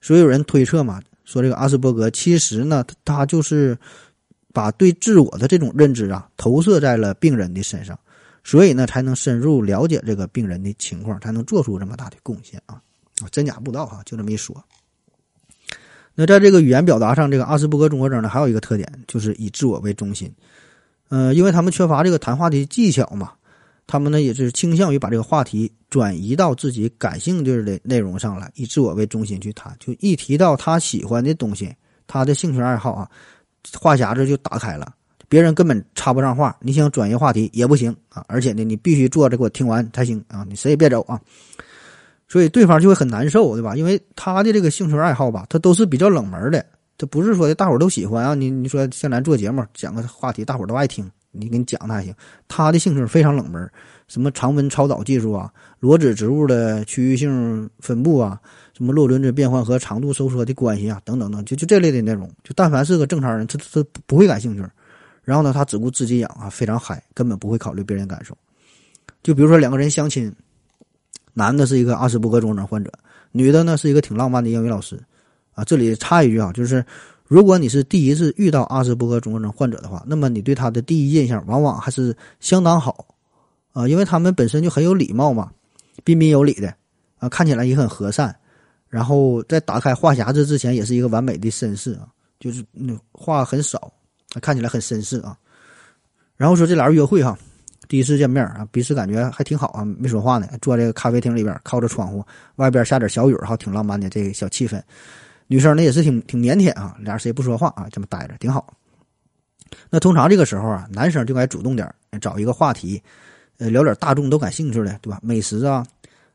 [0.00, 3.76] 所以有人推测嘛，说这个阿斯伯格其实呢，他就是
[4.52, 7.98] 把对自我的这种认知啊，投射在了病人的身上，
[8.44, 12.80] 所以呢，才能深入了解这个病人的情况，才能做出这么大的贡献啊！
[13.22, 14.62] 啊，真假不知道哈，就这么一说。
[16.14, 20.32] 那在这个语言表达上，这个阿斯伯格综合征呢，还有一个特点就是以自我为中心。
[21.08, 23.32] 呃，因为他们缺乏这个谈话的技巧嘛，
[23.86, 29.74] 他们呢也是倾向于把这个话题转移到自己感兴趣的内容上来，以自我为中心去谈。
[29.78, 31.74] 就一提到他喜欢的东西，
[32.06, 33.10] 他的兴趣爱好啊，
[33.78, 34.92] 话匣子就打开了，
[35.28, 38.24] 别人根本插不上话，你想转移话题也不行啊！
[38.28, 40.44] 而且呢，你必须坐着给我听完才行啊！
[40.48, 41.20] 你谁也别走啊！
[42.26, 43.76] 所以对方就会很难受，对吧？
[43.76, 46.64] 因为他的这个兴趣爱好吧，他都是比较冷门的，
[46.96, 48.34] 他不是说大伙都喜欢啊。
[48.34, 52.14] 你你说像咱做节目讲个话题，大伙都爱听，你给你讲他还行。
[52.48, 53.70] 他的兴趣非常冷门，
[54.08, 58.40] 什么常温超导技术啊，裸子植物的区域性分布啊，
[58.72, 64.64] 什么洛伦兹变换和长度收缩的关系啊，等等等，就就这类的内容，就但凡是个正常人，他他不会感兴趣。
[65.22, 68.36] 然后呢，他只顾自己养啊，非常嗨，根本不会考虑别人感受。
[69.22, 70.32] 就比如说两个人相亲。
[71.36, 72.92] 男的是一个阿斯伯格综合症患者，
[73.32, 74.96] 女的呢是一个挺浪漫的英语老师，
[75.54, 76.76] 啊，这里插一句啊，就是
[77.34, 83.04] 如果你是第一次遇到阿斯伯格综合症患者的话，那么你对他的第一印象往往还是相当好，
[83.72, 85.50] 啊，因为他们本身就很有礼貌嘛，
[86.04, 86.72] 彬彬有礼的，
[87.18, 88.32] 啊，看起来也很和善，
[88.88, 92.06] 然后在打开话匣子之前也是一个完美的绅士啊，
[92.38, 93.92] 就是那话很少，
[94.40, 95.36] 看起来很绅士啊，
[96.36, 97.36] 然后说这俩人约会哈。
[97.88, 102.24] 第一次见面啊，彼此感觉还挺好啊，没说话呢，坐这个咖啡厅里边，靠着窗户，
[102.56, 104.80] 外边下点小雨哈，挺浪漫的这个小气氛。
[105.46, 108.72] 女生呢也是挺挺腼腆啊，俩人谁也不说话啊，这么待着挺好。
[109.90, 113.02] 那通常这个时候啊，男生就该主动点，找一个话题，
[113.58, 115.18] 呃，聊点大众都感兴趣的，对吧？
[115.22, 115.84] 美食啊，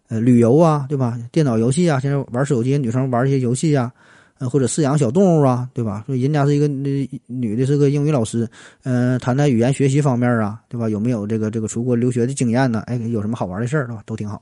[0.10, 1.18] 呃，旅游啊，对吧？
[1.32, 3.92] 电脑游戏啊，现在玩手机，女生玩一些游戏啊。
[4.40, 6.02] 呃，或者饲养小动物啊，对吧？
[6.08, 8.50] 说人家是一个女的，是个英语老师，
[8.84, 10.88] 嗯，谈谈语言学习方面啊，对吧？
[10.88, 12.82] 有没有这个这个出国留学的经验呢？
[12.88, 14.02] 哎，有什么好玩的事儿，对吧？
[14.06, 14.42] 都挺好。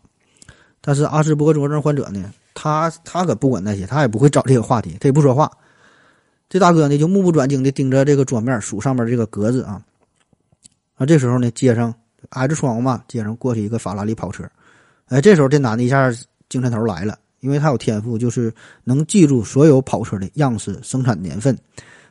[0.88, 5.52] 但是阿斯伯格综合症患者呢，他他可不管那些，他也不会找这个话题，他也不说话。
[6.48, 9.84] 这大哥呢，就目不转睛的盯着这个桌面，数上面这个格子啊。
[10.96, 11.94] 啊，这时候呢，街上
[12.30, 14.50] 挨着窗户嘛，街上过去一个法拉利跑车。
[15.08, 16.10] 哎，这时候这男的一下
[16.48, 17.20] 精神头来了。
[17.42, 18.52] 因为他有天赋，就是
[18.86, 21.56] 能记住所有跑车的样式、生产年份、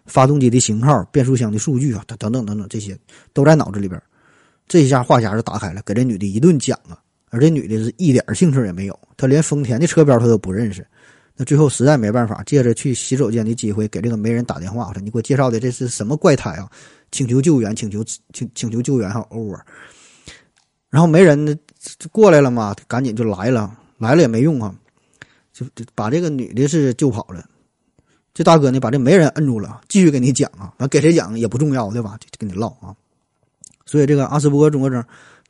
[0.04, 2.96] 发动机的型号、变速箱的数据啊，等等等等，这些
[3.32, 4.00] 都在脑子里边。
[4.68, 7.00] 这一下话匣子打开了，给这女的一顿讲啊。
[7.30, 10.86] 而这女的是一点兴趣也没有，她连丰田的车标她都不认识。
[11.36, 16.70] 那最后实在没办法，借着去洗手间的机会，给这个媒人打电话，说：“你给我介绍的这是什么怪胎啊？
[17.10, 19.60] 请求救援，请求请请求救援哈，over。”
[20.88, 21.54] 然后媒人呢
[22.10, 24.74] 过来了嘛，赶紧就来了，来了也没用啊。
[25.52, 27.44] 就把这个女的是救跑了，
[28.32, 32.16] 这大哥呢把这媒人摁住了，继续给你讲啊，完给谁讲也不重要，对吧？
[32.18, 32.96] 就跟你唠啊。
[33.84, 35.04] 所以这个阿斯伯格综合征，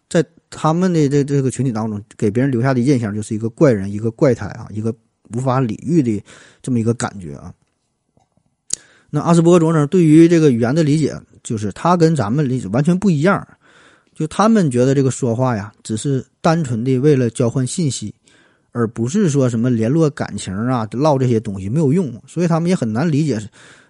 [0.08, 4.94] 在他们的这这个群体当中，给别人留下的印象就是一个怪人，一个怪胎啊，一个
[5.34, 6.22] 无法理喻的
[6.62, 7.52] 这么一个感觉啊。
[9.10, 13.46] 那阿斯伯格综合征对于这个语言的理解，就是他跟咱们理解完全不一样，
[14.14, 18.14] 就他们觉得这个说话呀，只是单纯的为了交换信息。
[18.72, 23.40] 而不是说什么联络感情啊，唠这些东西没有用，所以他们也很难理解，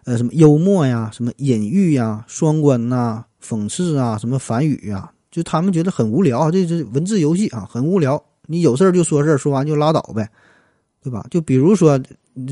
[0.05, 8.25] 呃，什么幽默呀，什么隐喻呀，双关呐，讽刺啊，什么反语呀，就他们觉得很无聊，这是文字游戏啊，很无聊。
[8.47, 10.27] 你有事儿就说事儿，说完就拉倒呗，
[11.03, 11.27] 对吧？
[11.31, 12.01] 就比如说，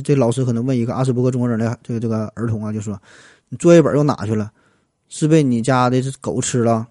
[0.05, 3.01] 这老师可能问一个阿斯伯格综合征的这个这个儿童啊，就说，
[3.49, 4.53] 你作业本又哪去了？
[5.09, 6.87] 是被你家的这狗吃了？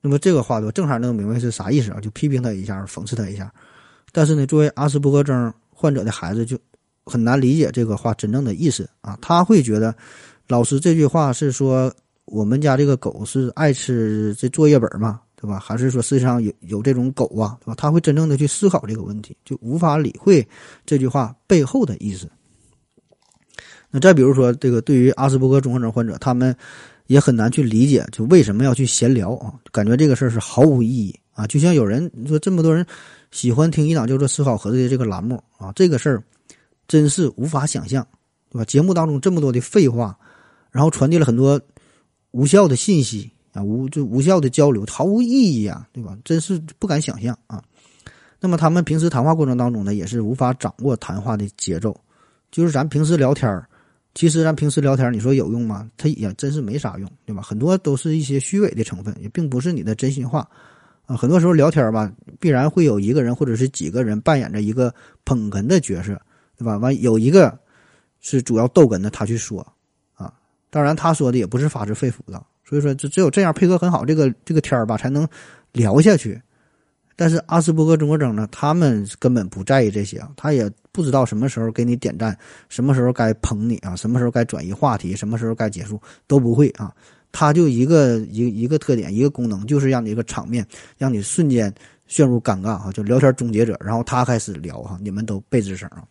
[0.00, 2.00] 那么这个话，我正常能明白是啥意思啊？
[2.00, 3.48] 就批评他一下，讽刺他一下。
[4.10, 6.58] 但是呢，作为阿斯伯格症患者的孩子就
[7.04, 9.16] 很难理解这个话真正的意思啊。
[9.22, 9.94] 他会觉得，
[10.48, 11.94] 老师这句话是说
[12.34, 15.56] 我们家这个狗是爱吃这作业本嘛，对吧？
[15.56, 17.74] 还是说世界上有有这种狗啊，对吧？
[17.76, 20.44] 他会真正的去思考这个问题，就无法理会
[20.84, 22.28] 这句话背后的意思。
[23.88, 26.52] 那再比如说，这个对于阿斯伯格综合症患者，他们
[27.06, 29.54] 也很难去理解，就为什么要去闲聊啊？
[29.70, 31.46] 感觉这个事儿是毫无意义啊！
[31.46, 32.84] 就像有人说，这么多人
[33.30, 36.20] 喜欢听一档叫做“思考盒子”的这个栏目啊，这个事儿
[36.88, 38.04] 真是无法想象，
[38.50, 38.64] 对吧？
[38.64, 40.18] 节目当中这么多的废话，
[40.72, 41.60] 然后传递了很多
[42.34, 46.18] 无效的信息啊，无就无效的交流，毫无意义啊，对吧？
[46.24, 47.62] 真是不敢想象啊！
[48.40, 51.96] 那么他们平时谈话过程当中呢，也是无法掌握谈话的节奏，
[52.50, 53.64] 就是咱平时聊天儿。
[54.16, 55.88] 其实咱平时聊天儿，你说有用吗？
[55.96, 57.40] 它也真是没啥用，对吧？
[57.40, 60.48] 很多都是一些虚伪的成分，也并不是你的真心话
[61.06, 61.16] 啊。
[61.16, 64.92] 很多时候聊天吧，必然会有一个人或者是几个人扮演着一个
[65.24, 66.20] 捧哏的角色，
[66.58, 66.76] 对吧？
[66.78, 67.56] 完有一个
[68.20, 69.64] 是主要逗哏的，他去说。
[70.74, 75.24] 当然，他说的也不是发自肺腑的，所以说，只只有这样配合很好，这个这个天儿吧，才能
[75.70, 76.42] 聊下去。
[77.14, 82.36] 但是阿斯伯格综合征呢，他们根本不在意这些啊，他也不知道什么时候给你点赞，
[82.68, 86.92] 什么时候该捧你啊，什么时候该转移话题，什么时候该结束都不会啊。
[87.30, 90.66] 他就一个一一个特点，一个功能，就是让你一个场面，
[90.98, 91.72] 让你瞬间
[92.08, 93.78] 陷入尴尬啊，就聊天终结者。
[93.80, 96.02] 然后他开始聊哈，你们都背吱声啊。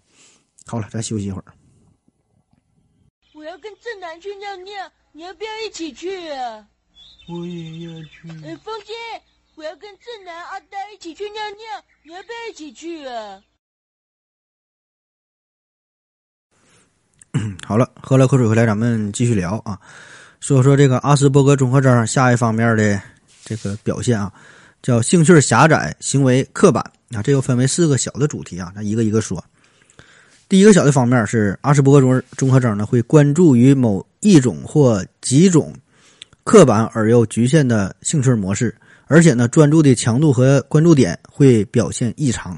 [0.65, 1.45] 好了，咱休息一会儿。
[3.43, 6.65] 我要跟正南去尿尿，你要不要一起去啊？
[7.27, 8.29] 我也要去。
[8.45, 8.93] 哎，风姐。
[9.55, 13.43] 我要跟正南、阿呆一起去尿尿，你要不要一起去啊？
[17.67, 19.77] 好了，喝了口水回来，咱们继续聊啊。
[20.39, 22.99] 说说这个阿斯伯格综合征下一方面的
[23.43, 24.33] 这个表现啊，
[24.81, 27.21] 叫兴趣狭窄、行为刻板啊。
[27.21, 29.43] 这又分为四个小的主题啊，咱一个一个说。
[30.53, 35.73] 第一个小的方面是阿斯伯格综综合征呢，会关注于某一种或几种
[36.43, 38.71] 刻板而又局限的兴趣模式。
[39.07, 42.55] 而且呢，专注的强度和关注点会表现异常。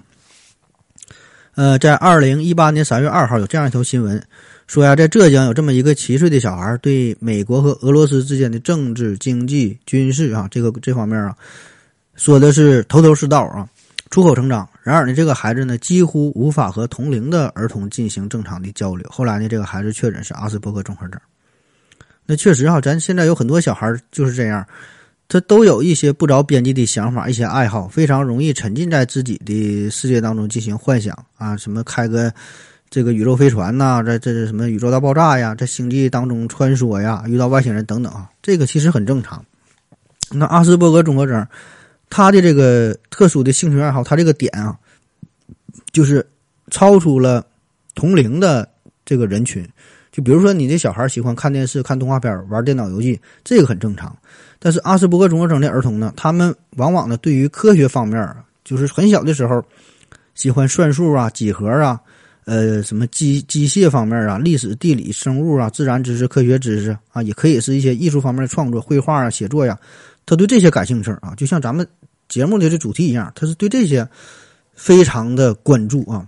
[1.53, 4.21] 呃，在二零一八年三月二号有这样一条新闻，
[4.67, 11.34] 说呀，在浙江有这么一个七岁的小孩，对美国和俄罗斯之间的政治、经济、军事啊，这个这方面啊，
[12.15, 13.65] 说的是头头是道啊，
[14.10, 14.68] 出口成章。
[14.84, 19.08] 然而呢，这个孩子呢，几乎无法和同龄的儿童进行正常的交流。
[19.10, 21.20] 后来呢，这个孩子确诊是阿斯伯格综合征。
[22.26, 24.65] 那确实哈，咱现在有很多小孩就是这样。
[25.28, 32.32] 他都有一些不着边际的想法，一些爱好，非常容易沉浸在自己的世界当中进行幻想啊，什么开个
[32.91, 39.44] 这个宇宙飞船呐，在这什么宇宙大爆炸呀，在星际当中穿梭呀，遇到外星人等等啊，这个其实很正常。
[40.30, 41.48] 那阿斯伯格综合征，
[42.10, 44.78] 他的这个特殊的兴趣爱好，他这个点啊，
[45.91, 46.26] 就是
[46.72, 47.46] 超出了
[47.94, 48.68] 同龄的
[49.06, 49.68] 这个人群。
[50.12, 54.18] 就比如说，你这小孩喜欢看电视、看动画片、玩电脑游戏，这个很正常。
[54.60, 59.62] 但是阿斯伯格综合征的儿童呢，他们往往呢对于科学方面，就是很小的时候
[60.34, 62.00] 喜欢算数啊、几何啊、
[62.46, 69.78] 呃什么机机械方面啊、历史、地理、生物啊、自然知识、科学知识啊，也可以是一些艺术方面的创作、绘画啊、写作呀，
[70.26, 71.34] 他对这些感兴趣啊。
[71.36, 71.88] 就像咱们
[72.28, 74.08] 节目的这主题一样，他是对这些
[74.74, 76.28] 非常的关注啊。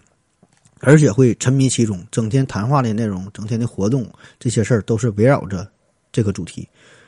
[0.80, 4.08] 而且会沉迷其中，整天谈话的内容，整天的活动，
[4.40, 5.68] 这些事儿都是围绕着
[6.12, 6.68] 这个主题。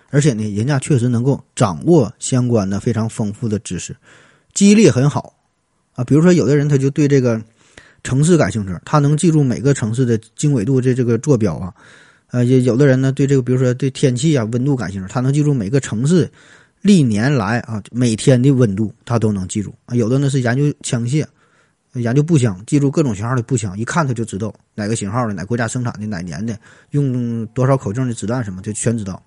[0.09, 3.95] 而且呢，人家确实能够掌握相关的非常丰富的知识，
[4.55, 5.35] 记忆力很好
[5.93, 6.03] 啊。
[6.03, 7.39] 比如说，有的人他就对这个
[8.03, 11.71] 城市感兴趣，他能记住每个城市的经纬度的这个坐标啊。
[12.31, 16.27] 呃，也有的人呢对这个，比如说对天气啊、温度感兴趣，他能记住每个城市
[16.81, 19.95] 历年来啊每天的温度，他都能记住啊。
[19.95, 21.25] 有的呢是研究枪械。
[21.93, 26.55] 研究步枪，记住各种型号的步枪，一看他就知道哪个型号的，哪国家生产的，哪年的，
[26.91, 29.21] 用多少口径的子弹什么，就全知道。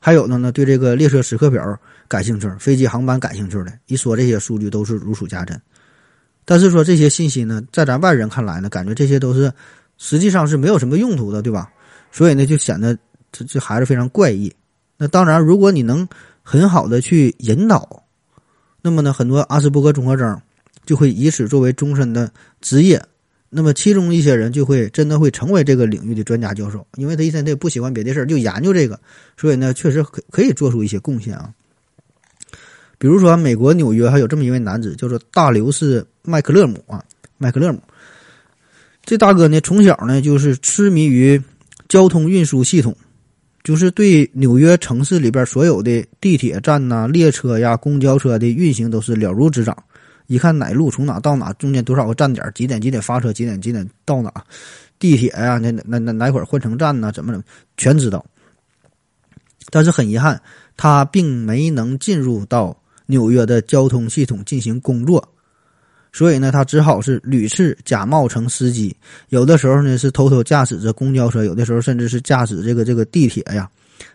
[0.00, 1.64] 还有的呢，对这个列车时刻表
[2.08, 5.58] 感兴趣，飞机航班感兴趣的，一说这些数据都是如数家珍。
[6.44, 9.50] 但是说这些信息呢，在咱外人看来呢，感觉这些都是
[9.96, 11.70] 实际上是没有什么用途的，对吧？
[12.10, 12.98] 所以呢，就显得
[13.30, 14.52] 这这孩子非常怪异。
[14.98, 16.06] 那当然，如果你能
[16.42, 18.04] 很好的去引导，
[18.80, 20.40] 那么呢，很多阿斯伯格综合征。
[20.84, 22.28] 就会以此作为终身的
[22.60, 23.00] 职业，
[23.48, 28.98] 那么其中一些人就会真的会成为这个领域的专家教授，因为他一天他也不喜欢别的事儿，就研究这个，
[29.36, 31.54] 所以呢，确实可可以做出一些贡献啊。
[32.98, 37.04] 比如说，美国纽约还有这么一位男子，叫做大刘士麦克勒姆啊，
[37.38, 37.80] 麦克勒姆，
[39.04, 41.40] 这大哥呢从小呢就是痴迷于
[41.88, 42.92] 交通运输系统，
[43.62, 49.76] 就是对纽约城市里边所有的地铁站呐、列车呀、公交车的运行都是了如指掌。
[50.26, 54.32] 一看哪路从哪到哪，中间多少个站点，几点几点发车，几点几点到哪，
[54.98, 57.12] 地铁呀，那那那哪会儿换乘站呢？
[57.12, 57.44] 怎么怎么
[57.76, 58.24] 全知道。
[59.70, 60.40] 但是很遗憾，
[60.76, 65.28] 他并没能进入到纽约的交通系统进行工作，
[66.12, 68.94] 所以呢，他只好是屡次假冒成司机，
[69.30, 73.68] 有的时候呢是偷偷驾驶着公交车，有的时候甚至是驾驶这个这个地铁呀，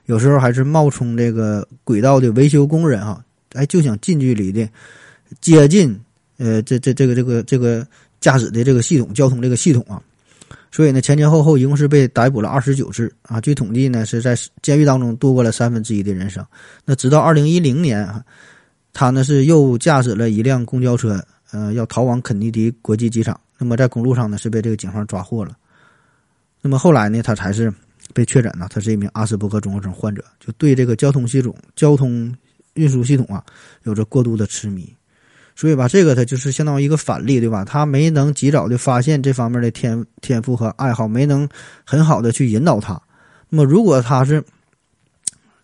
[0.05, 3.19] 有时候还是冒充这个轨道的维修工人哈，
[3.53, 4.69] 哎，就想近距离的
[5.41, 5.99] 接近
[6.37, 7.85] 呃这这这个这个这个
[8.21, 9.99] 驾驶的这个系统交通这个系统啊。
[10.71, 13.41] 所以呢，前前后后一共是被逮捕了二十九次啊。
[13.41, 16.45] 据统计呢，是在监狱当中度过了三分之一的人生。
[16.85, 18.23] 那直到二零一零年啊，
[18.93, 23.39] 他呢是又驾驶了一辆公交车，呃，要逃往肯尼迪国际机场。
[23.57, 25.55] 那么在公路上呢，是被这个警方抓获了。
[26.61, 27.73] 那么后来呢，他才是
[28.13, 32.35] 被确诊呢，他是一名阿斯伯格综合症患者，就对这个交通系统、交通
[32.73, 33.43] 运输系统啊，
[33.83, 34.93] 有着过度的痴迷。
[35.55, 37.65] 所以吧，这个他就是相当于一个反例，对吧？
[37.65, 41.49] 他没能及早的发现这方面的天天赋和爱好，没能
[41.83, 43.01] 很好的去引导他。
[43.49, 44.43] 那么，如果他是，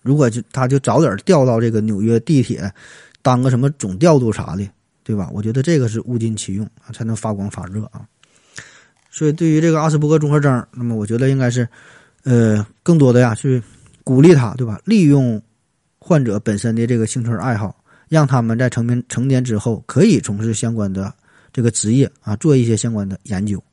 [0.01, 2.73] 如果就他就早点调到这个纽约地铁，
[3.21, 4.67] 当个什么总调度啥的，
[5.03, 5.29] 对吧？
[5.33, 8.05] 我觉得这个是物尽其用啊，才能发光发热啊。
[9.11, 11.67] 所以，对于这个阿斯伯格综合征，那么我觉得应该是，
[12.23, 13.61] 呃，更多的呀去
[14.03, 14.79] 鼓励他，对吧？
[14.85, 15.41] 利用
[15.99, 17.75] 患者本身的这个兴趣爱好。
[18.09, 21.11] 让他们在成年成年之后可以从事相关的
[21.51, 23.63] 这个职业啊，做一些相关的研究。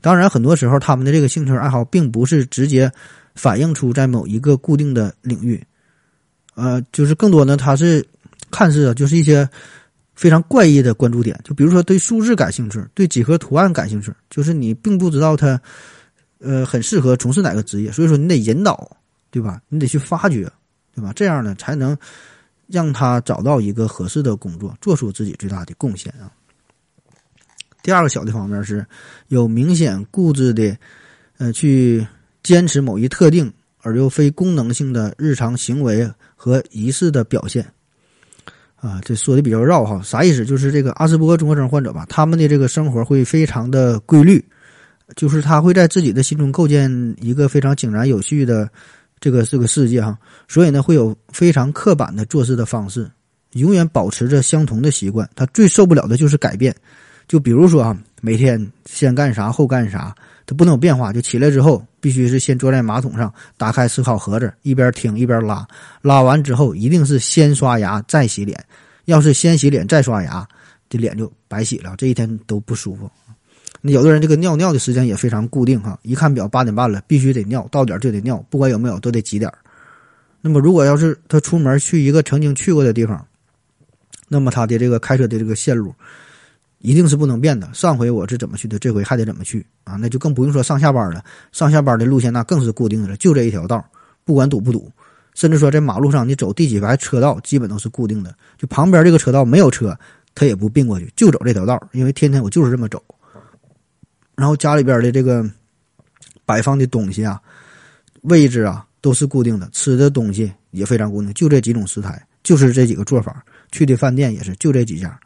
[0.00, 2.90] 当然，很多时候他们的这个兴趣爱好并不是直接
[3.36, 5.64] 反映出在某一个固定的领域，
[6.56, 8.04] 呃，就是更多呢，他是
[8.50, 9.48] 看似就是一些
[10.14, 11.38] 非常怪异的关注点。
[11.44, 15.60] 就比如说对数字感兴趣，对几何图案感兴趣，就是你并不知道他
[16.38, 18.96] 呃很适合从事哪个职业，所以说你得引导，
[19.30, 19.60] 对吧？
[19.68, 20.50] 你得去发掘，
[20.94, 21.12] 对吧？
[21.14, 21.96] 这样呢才能。
[22.68, 26.32] 让他找到一个合适的工作，做出自己最大的贡献啊。
[27.82, 28.86] 第二个小的方面是
[29.28, 30.74] 有明显固执的，
[31.36, 32.06] 呃，去
[32.42, 37.70] 坚持某一特定而又非功能性的日常行为和仪式的表现。
[38.82, 40.44] 啊，这说的比较绕哈，啥意思？
[40.44, 44.44] 就是这个阿斯伯格综合征患者吧，他们的这个生活会非常的规律，
[45.16, 46.90] 就是他会在自己的心中构建
[47.20, 48.68] 一个非常井然有序的。
[49.24, 50.18] 这个这个世界哈，
[50.48, 53.08] 所以呢会有非常刻板的做事的方式，
[53.52, 55.30] 永远保持着相同的习惯。
[55.36, 56.74] 他最受不了的就是改变，
[57.28, 60.12] 就比如说啊，每天先干啥后干啥，
[60.46, 61.12] 他不能有变化。
[61.12, 65.66] 就起来之后，必须是先坐在马桶上，打开思考盒子，一边听一边拉，
[66.00, 68.58] 拉完之后一定是先刷牙再洗脸。
[69.06, 70.46] 要是先洗脸再刷牙，
[70.88, 73.10] 这脸就白洗了，这一天都不舒服。
[73.80, 79.52] 那有的人这个尿尿的时间也非常固定哈，一看表八点半了，必须得尿，到点就得尿，不管有没有都得几点。
[80.40, 83.26] 那么如果要是他出门去一个曾经去过的地方，
[84.28, 85.92] 那么他的这个开车的这个线路
[86.82, 87.72] 一定是不能变的。
[87.72, 89.94] 上回我是怎么去的，这回还得怎么去啊？
[89.94, 93.84] 那就更不用说上下班了，上下班的路线那更是固定的了，就这一条道，
[94.24, 94.90] 不管堵不堵，
[95.34, 99.96] 甚至说在马路上你走第几排车道，基本都是固定的，就旁边这个车道没有车，
[100.34, 103.02] 他也不并过去，就走这条道，因为天天我就是这么走。
[104.34, 105.48] 然后家里边的这个
[106.44, 107.40] 摆放的东西啊，
[108.22, 113.44] 位置啊都是固定的，吃的东西也非常固定，就这几种食材，就是这几个做法。
[113.70, 115.18] 去的饭店也是就这几家。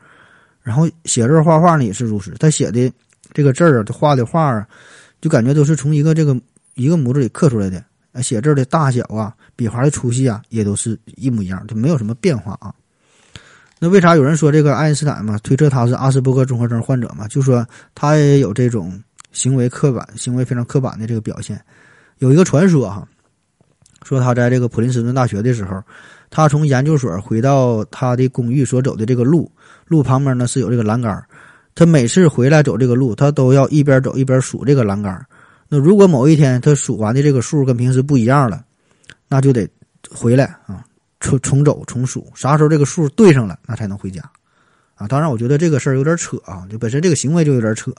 [0.67, 2.93] 然后写字画画呢也是如此，他写的
[3.33, 4.67] 这个字儿啊，他画的画啊，
[5.21, 6.37] 就感觉都是从一个这个
[6.75, 7.81] 一个模子里刻出来的。
[8.21, 12.75] 写字的大小啊，笔画的粗细啊，也都是一模一样，就没有什么变化啊。
[13.79, 17.29] 那为啥有人说这个爱因斯坦嘛，推测他是阿斯伯格综合征患者嘛？
[17.29, 19.01] 就说他也有这种。
[19.33, 21.63] 行为刻板，行为非常刻板的这个表现，
[22.21, 23.07] 有一个传说哈，
[24.03, 25.79] 说他在这个普林斯顿大学的时候，
[26.31, 29.53] 他从研究所回到他的公寓所走的这个路，
[29.87, 31.25] 路旁边呢是有这个栏杆
[31.75, 35.25] 他每次回来走这个路，他都要一边走一边数这个栏杆
[35.69, 38.65] 那如果某一天他数完的这个数跟平时不一样了，
[39.29, 39.69] 那就得
[40.09, 40.85] 回来啊，
[41.19, 44.23] 重重走重数，啥时候这个数对上了，那才能回家
[44.95, 45.09] 啊。
[45.09, 47.91] 当然，我觉得这个事儿有点扯啊，就本身这个行为就有点扯。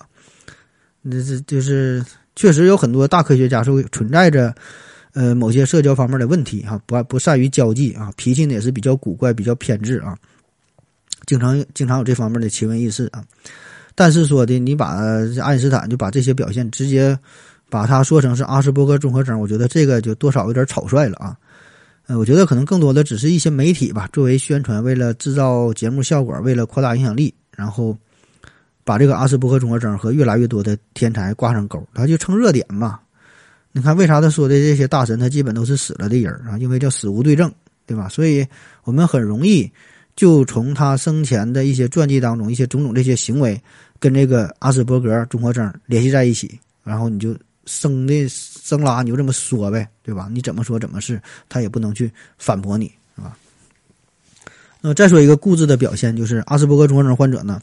[1.02, 2.04] 那这就是
[2.36, 4.56] 确实有很多大科学家是存在着，
[5.14, 10.18] 呃，某些社交方面的问题哈，不不善于交际啊，脾气呢也是比较古怪、比较偏执啊，
[11.28, 13.24] 经常经常有这方面的奇闻异事啊。
[13.94, 14.98] 但是说的，你把
[15.44, 17.16] 爱因斯坦就把这些表现直接
[17.70, 21.38] 把他说成是阿斯伯格综合征，我觉得这个就多少有点草率了啊。
[22.08, 27.96] 呃，我觉得可能更多的只是一些媒体吧，作为宣传，为了制造节目效果，为了扩大影响力，然后。
[28.88, 32.98] 把这个阿斯伯格综合征和越来越多的天才挂上钩，他就蹭热点嘛。
[33.74, 36.58] 你看，为啥他说的这些大神，他基本都是死了的人啊？
[36.58, 37.52] 因为叫死无对证，
[37.86, 38.08] 对吧？
[38.08, 38.48] 所以
[38.86, 39.70] 我们很容易
[40.18, 43.62] 就从他生前的一些传记当中，一些种种这些行为，
[44.00, 50.28] 跟这个阿斯伯格综合征联系在一起，然后你就生的生拉，你就这么说呗，对吧？
[50.32, 53.38] 你怎么说怎么是，他也不能去反驳你，是吧？
[54.82, 57.62] 那再说一个固执的表现，就是阿斯伯格综合征患者呢。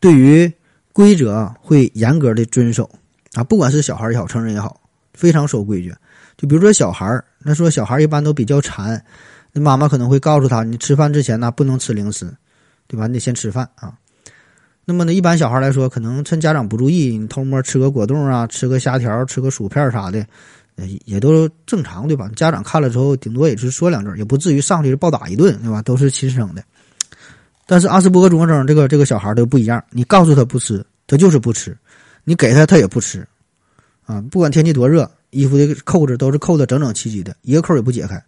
[0.00, 0.50] 对于
[0.94, 2.90] 规则会严格的遵守
[3.34, 4.80] 啊，不管是小孩也好，成人也好，
[5.12, 5.94] 非常守规矩。
[6.38, 9.04] 就比如说小孩，那说小孩一般都比较馋，
[9.52, 12.32] 那妈妈可能会告诉他，你吃饭之前呢不能吃零食，
[12.86, 13.06] 对吧？
[13.06, 13.92] 你得先吃饭啊。
[14.84, 20.24] 那么呢，一般小孩来说，可能趁家长不注意，你偷摸吃个果冻啊，吃个虾条，吃个薯片啥的，
[21.04, 22.30] 也都正常，对吧？
[22.36, 25.82] 家长看了之后，顶多也是说两句，也不至于上去就暴打一顿，对吧？
[25.82, 26.62] 都是亲生的。
[27.66, 31.72] 但是阿斯伯格综合征这个这个小孩都不一样，你告诉他不吃，他就是不吃；
[32.24, 33.26] 你给他，他也不吃。
[34.04, 35.10] 啊，不管天气多热。
[35.30, 38.20] 衣服的扣子都是扣的整整齐齐的，一个扣也不解开，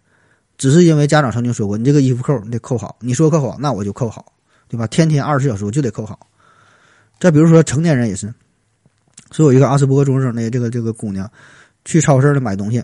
[0.63, 4.31] 只是因为家长曾经说过，你这个衣服扣你得扣好，你说扣好，那我就扣好，
[4.69, 4.87] 对吧？
[4.87, 6.17] 天天二十四小时我就得扣好。
[7.19, 8.33] 再比如说成年人也是，
[9.31, 11.29] 说有一个阿斯伯格综合征的这个这个姑娘，
[11.83, 12.81] 去超市里买东西，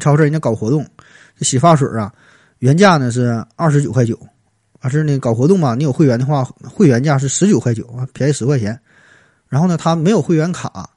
[0.00, 0.88] 超市人家搞活动，
[1.36, 2.10] 这洗发水啊，
[2.60, 4.18] 原价呢是二十九块九，
[4.80, 8.80] 而是呢搞活动嘛，你有会员的话，会员价是十九块九啊，便宜十块钱。
[9.50, 10.88] 然后呢，他没有会员卡。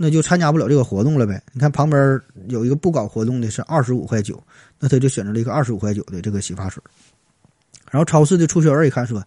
[0.00, 1.42] 那就参加不了这个活动了呗。
[1.52, 4.40] 你看旁边有一个不搞活动的，是二十五块九，
[4.78, 6.82] 那他就选择了一个二十五块九的这个洗发水。
[7.90, 9.22] 然后超市的促销员一看说：“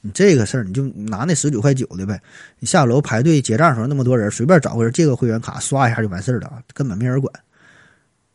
[0.00, 2.20] 你这个事儿，你就拿那十九块九的呗。
[2.60, 7.32] 你下楼排队结账的时候那么多人，随便找个人借个会员卡刷一下就完事儿了，根本没人管。”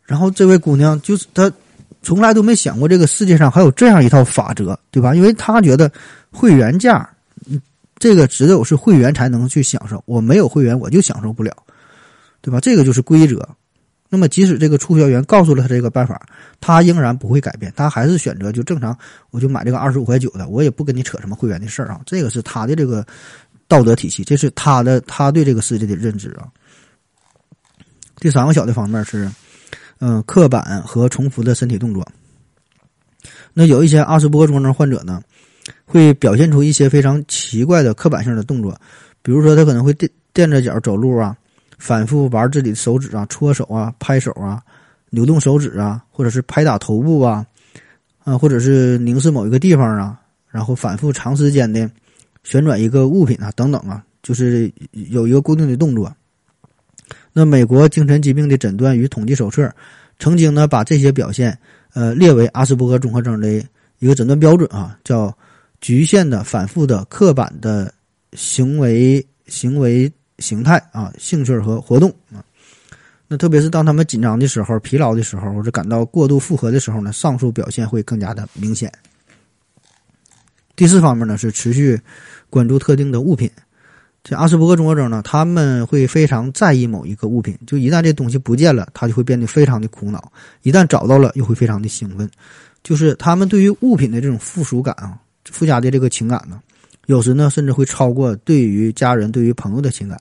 [0.04, 1.50] 然后这位姑娘就是她，
[2.02, 5.16] 从来都没想过这个世界上还有这样一套法则，对吧？
[5.16, 5.90] 因为她觉得
[6.30, 7.10] 会员价，
[7.98, 11.56] 这个只有是会员才能去享受，我没有会员我就享受不了。
[12.42, 12.60] 对吧？
[12.60, 13.48] 这个就是规则。
[14.12, 16.20] 那么，即使这个促销员告诉了他这个办法，
[16.60, 18.98] 他仍然不会改变，他还是选择就正常，
[19.30, 22.02] 我就买这个二十五块九的，我也不跟你扯什么会员的事儿啊。
[22.08, 23.06] 这个是他的这个
[23.68, 26.48] 道德体系，这是他的他对这个世界的认知啊。
[28.18, 29.30] 第三个小的方面是，
[30.00, 32.04] 嗯，刻板和重复的身体动作。
[33.54, 35.22] 那有一些阿斯伯格综合症患者呢，
[35.86, 38.76] 会表现出一些非常奇怪的刻板性的动作，
[39.22, 41.38] 比如说他可能会垫垫着脚走路啊。
[41.80, 44.62] 反复玩自己的手指啊，搓手啊，拍手啊，
[45.10, 47.46] 扭动手指啊，或者是拍打头部啊，
[48.26, 50.20] 啊，或者是凝视某一个地方啊，
[50.50, 51.90] 然后反复长时间的
[52.44, 56.14] 旋转一个物品啊，等等啊，就是有一个固定的动作。
[57.32, 59.74] 那美国精神疾病的诊断与统计手册
[60.20, 61.58] 曾经呢把这些表现
[61.94, 63.64] 呃列为阿斯伯格综合征的
[64.00, 65.36] 一个诊断标准啊，叫
[65.80, 67.94] 局限的、反复的、刻板的
[68.34, 70.12] 行为行为。
[70.40, 72.44] 形态啊，兴趣和活动啊，
[73.28, 78.92] 那特别是当他们紧张的时候、疲劳的时候，或者感到过度负荷的时候呢，上述表现会更加的明显。
[80.76, 82.00] 第四方面呢，是持续
[82.50, 83.52] 关注特定的物品。
[84.24, 90.20] 这阿斯伯格综合征呢，他们会非常在意某一个物品，就一旦这东西不见了，他就会变得非常的苦恼；
[90.64, 92.30] 一旦找到了，又会非常的兴奋。
[92.84, 96.60] 就是他们对于物品的这种附属感啊，附加的这个情感呢。
[97.10, 100.16] 有时呢，甚至会超过对于家人、对于朋友的情感。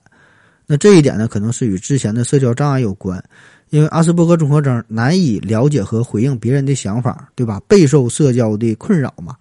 [0.65, 3.23] 那这一点呢，可能是与之前的社交障碍有关，
[3.69, 7.61] 因为阿斯伯格综合征难以了解和回应别人的想法，对吧？
[7.67, 9.35] 备受社交的困扰嘛。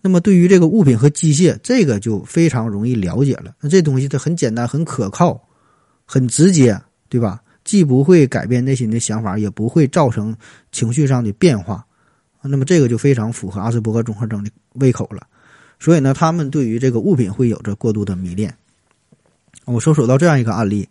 [0.00, 3.52] 那么对于这个物品和机械，这个就非常容易了解了。
[3.60, 5.42] 那这东西它很简单、很可靠、
[6.04, 7.42] 很直接，对吧？
[7.64, 10.32] 既不会改变内心的想法，也不会造成
[10.70, 11.84] 情绪上的变化。
[12.42, 15.26] 那么这个就非常符合阿斯伯格综合征的胃口了。
[15.80, 18.54] 所以呢，他们对于这个物品会有着过度的迷恋。
[19.64, 20.88] 我搜索到这样一个案例，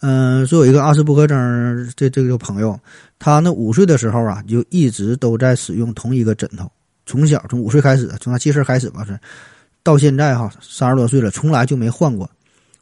[0.00, 2.78] 嗯，说有一个阿斯伯格症这这个朋友，
[3.18, 6.70] 他呢五岁的时候啊，就一直都在使用同一个枕头，
[7.06, 9.18] 从小从五岁开始，从他记事开始吧是，
[9.82, 12.28] 到现在哈三十多岁了，从来就没换过。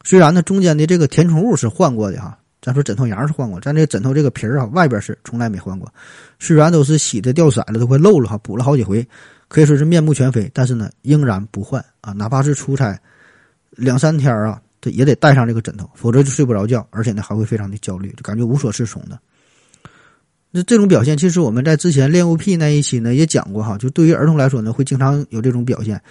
[0.03, 5.91] 虽然呢中间的这个填充物是换过的哈，咱说枕头沿是换过，咱这个枕头这个皮儿啊外边是从来没换过。
[6.39, 9.05] 虽然都是洗的掉色了，都快漏了哈，补了好几回。
[9.53, 12.11] 可以说是面目全非，但是呢，仍然不换啊！
[12.11, 12.99] 哪怕是出差
[13.69, 19.19] 两三天啊，这也得带上这个枕头，否则就睡不着觉，而且呢，还会非常的焦虑，就感觉无所适从的。
[20.49, 26.01] 那这种表现，其实我们在之前恋物癖那一期呢也讲过哈，就对于儿童来说呢，会经常有这种表现，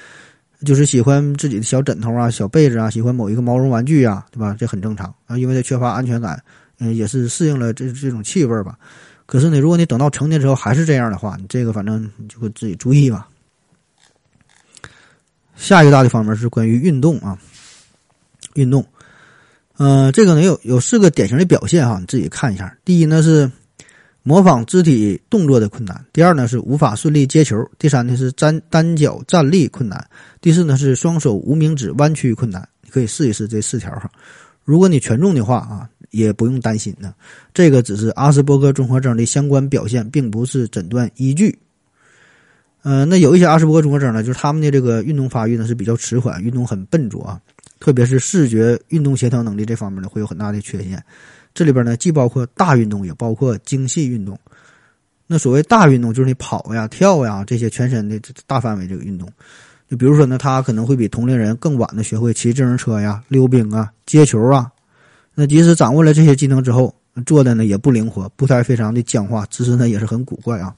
[0.64, 4.54] 就是喜欢自己的小枕头啊、小被子啊，喜欢某一个毛绒玩具啊，对吧？
[4.56, 6.40] 这很正常啊，因为他缺乏安全感，
[6.78, 8.78] 嗯，也是适应了这这种气味吧。
[9.26, 13.28] 可是呢，如果你等到成年之后还是这样的话，你这个反正你就会自己注意吧。
[15.62, 17.38] 下一个大的方面是关于运动啊，
[18.54, 18.84] 运动，
[19.76, 22.76] 呃，这个呢有有四个典型的表现哈，你自己看一下。
[22.84, 23.48] 第一呢是
[24.24, 30.00] 模仿肢体动作的困难；第二呢是无法顺利接球；第三呢是单单脚站立困难；
[30.40, 32.68] 第四呢是双手无名指弯曲困难。
[32.82, 34.10] 你可以试一试这四条哈。
[34.64, 37.14] 如果你全中的话啊，也不用担心呢。
[37.54, 41.56] 这个只是阿斯伯格综合征的相关表现，并不是诊断依据。
[42.82, 47.40] 呃，那有一些阿斯伯格综合征呢，就是他们的这个运动发育呢是比较迟缓，运动很笨拙啊。
[47.78, 51.02] 特别是视觉运动协调能力这方面呢，会有很大的缺陷。
[51.54, 54.38] 这里边呢，既包括大运动，也包括精细运动。
[55.26, 59.28] 那所谓大运动，就是你跑呀、跳呀这些全身的大范围这个运动。
[59.88, 64.70] 就比如说呢，他可能会比同龄人更晚的学会骑自行车呀、溜冰啊、接球啊。
[65.34, 66.94] 那即使掌握了这些技能之后，
[67.26, 70.74] 做的呢也不灵活，步态非常的僵化，姿势呢也是很古怪啊。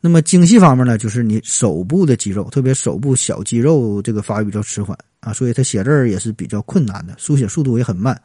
[0.00, 8.20] 那么精细方面呢，就是你手部的肌肉，特别手部小肌肉这个发育比较迟缓啊，所以他写字儿也是比较困难的，书写速度也很慢，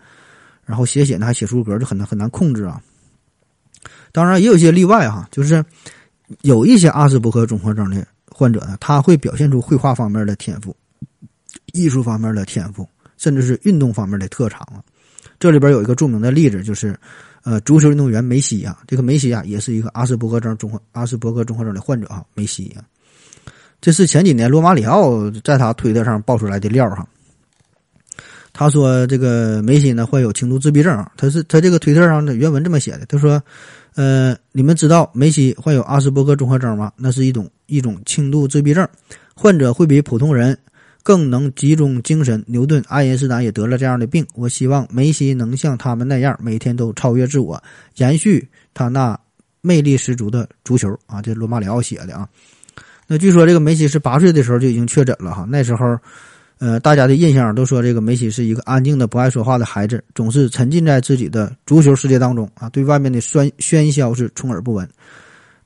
[0.66, 2.82] 然后写写呢还写出格就很难很难控制啊。
[4.12, 5.66] 当然也有一些例外哈，就是
[6.42, 10.76] 有一些阿斯伯格综合征的患者呢，他会表现出绘画方面的天赋、
[11.74, 14.78] 艺术方面的天赋，甚至是运动方面的特长啊。
[15.40, 16.96] 这里边有一个著名的例子，就是
[17.44, 22.84] 呃，足球运动员梅西啊，这个梅西啊也是一个阿斯伯格症综合阿斯伯格综合征的患者啊，梅西啊，
[23.82, 27.08] 这是前几年罗马里奥在他推特上爆出来的料哈。
[28.54, 33.42] 他说这个梅西呢患有轻度自闭症，他是他这个推特上的原文这么写的，他说。
[33.96, 36.92] 呃，你们知道梅西患有阿斯伯格综合征吗？
[36.98, 38.90] 那是一种一种轻度自闭症，
[39.36, 40.58] 患者会比普通人
[41.04, 42.44] 更能集中精神。
[42.48, 44.26] 牛顿、爱因斯坦也得了这样的病。
[44.34, 47.62] 我希望梅西能像他们那样，每天都超越自我，
[47.98, 49.20] 延续他那
[49.62, 51.22] 魅力十足的足球啊！
[51.22, 52.28] 这罗马里奥写的啊。
[53.06, 55.98] 那据说这个梅西是八岁的时候就已经确诊了哈，那时候。
[56.60, 64.88] 呃，大家的印象都说这个梅西是一个安静的、不爱说话的孩子，总是沉浸在自己的足球世界当中啊，对外面的喧喧嚣是充耳不闻。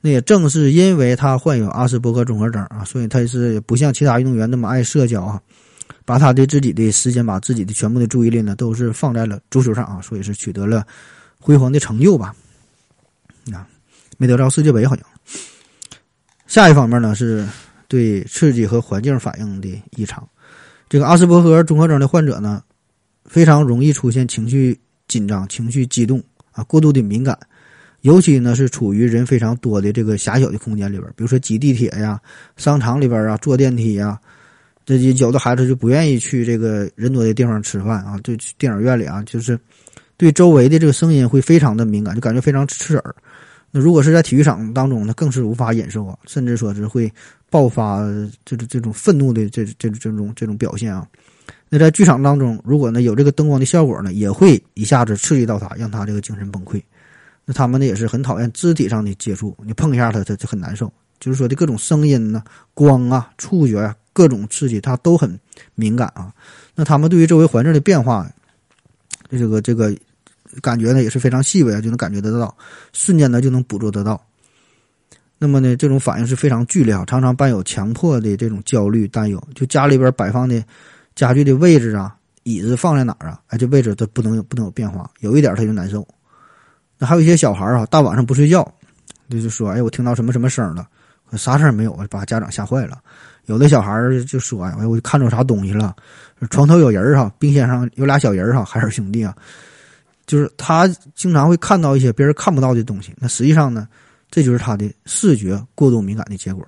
[0.00, 5.42] 那也正是因为他患有阿斯伯格综合征啊，所以他是不像其他运动员那么爱社交啊，
[6.04, 10.86] 把他对自己的时间、把自己的全部的注意力呢，都是放在了足球上啊，所以是取得了
[11.40, 12.34] 辉煌的成就吧。
[13.52, 13.66] 啊，
[14.18, 15.04] 没得着世界杯好像。
[16.46, 17.46] 下一方面呢，是
[17.88, 20.26] 对刺激和环境反应的异常。
[20.88, 22.62] 这个阿斯伯格综合征的患者呢，
[23.24, 24.78] 非常容易出现情绪
[25.08, 26.22] 紧张、情绪激动
[26.52, 27.38] 啊，过度的敏感，
[28.02, 32.20] 尤其呢是处于人非常多的这个狭小的空间里边，比如说挤地铁呀、
[32.56, 34.18] 商场里边啊、坐电梯呀，
[34.84, 39.58] 这些有的孩子就不愿意去这个人多的地方吃饭啊，就去电影院里啊，就是
[40.16, 43.14] 对周围的这个声音会非常的敏感，就感觉非常刺耳。
[43.70, 47.10] 那如果是在体育场当中呢，更是无法忍受啊，甚至说是会。
[47.50, 48.00] 爆发
[48.44, 51.08] 这种这种愤怒的这这这种这种表现啊，
[51.70, 56.78] 那在剧场当中，如果呢有这个灯光的效果呢，也会一下子刺激到他，让他这个精神崩溃。
[57.50, 60.92] 那他们呢也是很讨厌肢体上的接触，你碰一下他，他就很难受。
[61.18, 62.44] 就是说的各种声音呢、
[62.74, 65.40] 光啊、触觉啊，各种刺激他都很
[65.74, 66.30] 敏感啊。
[66.74, 68.30] 那他们对于周围环境的变化，
[69.30, 69.96] 这个这个
[70.60, 72.54] 感觉呢也是非常细微啊，就能感觉得到，
[72.92, 74.22] 瞬间呢就能捕捉得到。
[75.38, 79.42] 那么呢，这种反应是非常剧烈啊，常常伴有强迫的这种焦虑、担忧。
[79.54, 80.62] 就家里边摆放的
[81.14, 83.40] 家具的位置啊，椅子放在哪儿啊？
[83.46, 86.06] 哎，这位置它不能有不能有变化，有一点他就难受。
[86.98, 88.62] 那还有一些小孩啊，大晚上不睡觉，
[89.30, 90.86] 就就说：“哎，我听到什么什么声了，
[91.32, 92.98] 啥声没有？”把家长吓坏了。
[93.46, 93.92] 有的小孩
[94.26, 95.94] 就说：“哎，我看着啥东西了？
[96.50, 99.34] 床头有人哈，冰箱上有俩小人哈，海尔兄弟啊。”
[100.26, 103.14] 就是他经常会看到一些别人看不到的东西。
[103.18, 103.88] 那实际上呢？
[104.30, 106.62] 这就是他的视觉过度敏感的结果，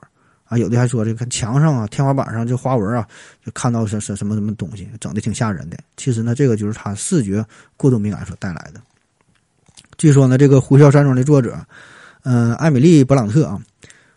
[0.47, 3.07] 啊，有的还说这个墙上啊、天花板上这花纹啊，
[3.45, 5.77] 就看到什什什么什么东西，整的挺吓人的。
[5.99, 7.45] 其实呢，这个就是他视觉
[7.77, 8.81] 过度敏感所带来的。
[10.01, 11.55] 据说呢，这个《呼啸山庄》的作者，
[12.23, 13.61] 嗯，艾米丽·勃朗特啊，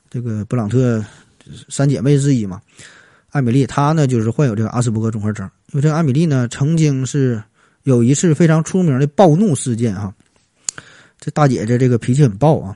[0.10, 1.04] 这个勃朗特
[1.68, 2.62] 三姐妹之一嘛，
[3.32, 7.44] 艾米丽她呢就是患有这个阿斯伯格综合征，因为这个艾米丽呢曾经是
[7.84, 10.14] 有一次非常出名的暴怒事件哈，
[11.20, 12.74] 这大姐姐这个脾气很暴啊。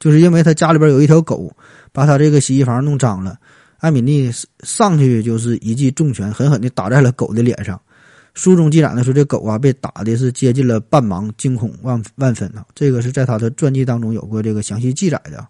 [0.00, 1.54] 就是因为她家里边有一条狗，
[1.92, 3.38] 把她这个洗衣房弄脏了。
[3.78, 4.32] 艾米丽
[4.64, 7.80] 上去就是一记重拳，狠狠地打在了狗的脸上。
[8.36, 12.64] 书中记载的说，这狗啊被打的是接近了半盲，惊恐万万分啊。
[12.74, 15.44] 这个是在他的传记当中有过这个详细记载的。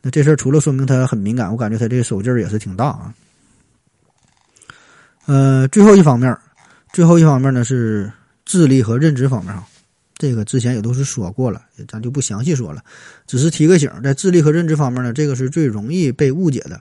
[0.00, 3.14] 那这事儿除了说明他很敏感，我感觉他这个手劲儿也是挺大啊。
[5.26, 6.34] 呃，最后一方面，
[6.94, 8.10] 最后一方面呢是
[8.46, 9.66] 智力和认知方面啊。
[10.16, 12.82] 这个之前也都是说过了，咱就不详细说了，
[13.26, 16.80] 只是提个醒，在智力和认知方面呢，这个是最容易被误解的，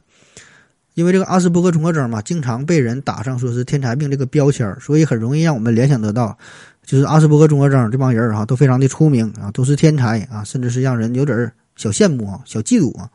[0.98, 6.36] 因为这个阿斯伯格综合征嘛，经常被人打上说是天才病这个标签儿所以很容易让我们联想得到，
[6.84, 13.08] 就是阿斯伯格综合征这帮人儿啊，都非常的出名啊，都是天才啊，甚至是让人有点儿小羡慕啊、小嫉妒啊。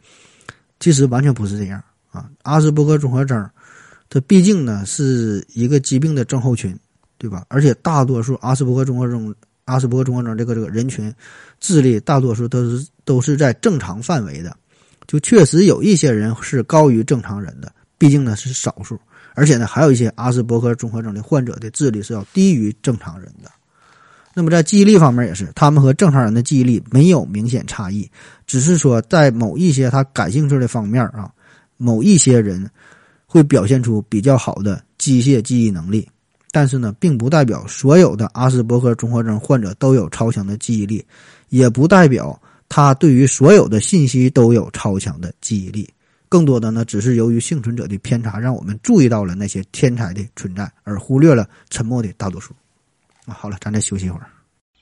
[0.79, 3.51] 其实完全不是这样啊，阿斯伯格综合征，
[4.09, 6.79] 它毕竟呢是一个疾病的症候群，
[7.19, 7.45] 对吧？
[7.49, 9.35] 而且大多数阿斯伯格综合征。
[9.65, 11.15] 阿斯伯格综合征这个这个人群，
[11.61, 14.55] 智力大多数都是都是在正常范围的，
[15.07, 18.99] 就确实有一些人是高于正常人的，毕竟呢是少数，
[19.35, 23.51] 而且呢，还有一些阿斯伯格综合征的患者的智力是要低于正常人的。
[24.35, 28.11] 那么在记忆力方面也是，他们和正常人的记忆力没有明显差异，
[28.47, 31.31] 只是说在某一些他感兴趣的方面啊，
[31.77, 32.71] 某一些人
[33.27, 36.09] 会表现出比较好的机械记忆能力。
[36.51, 41.05] 但是呢，并不代表所有的阿斯伯格综合征患者都有超强的记忆力，
[41.49, 42.41] 也不代表
[42.75, 45.87] 他对于所有的信息都有超强的记忆力。
[46.27, 52.55] 更多的呢，只是由于幸存者的偏差，让我们注意到了那些天才的存在，而忽略了沉默的大多数。
[53.27, 54.27] 啊，好了，咱再休息一会儿。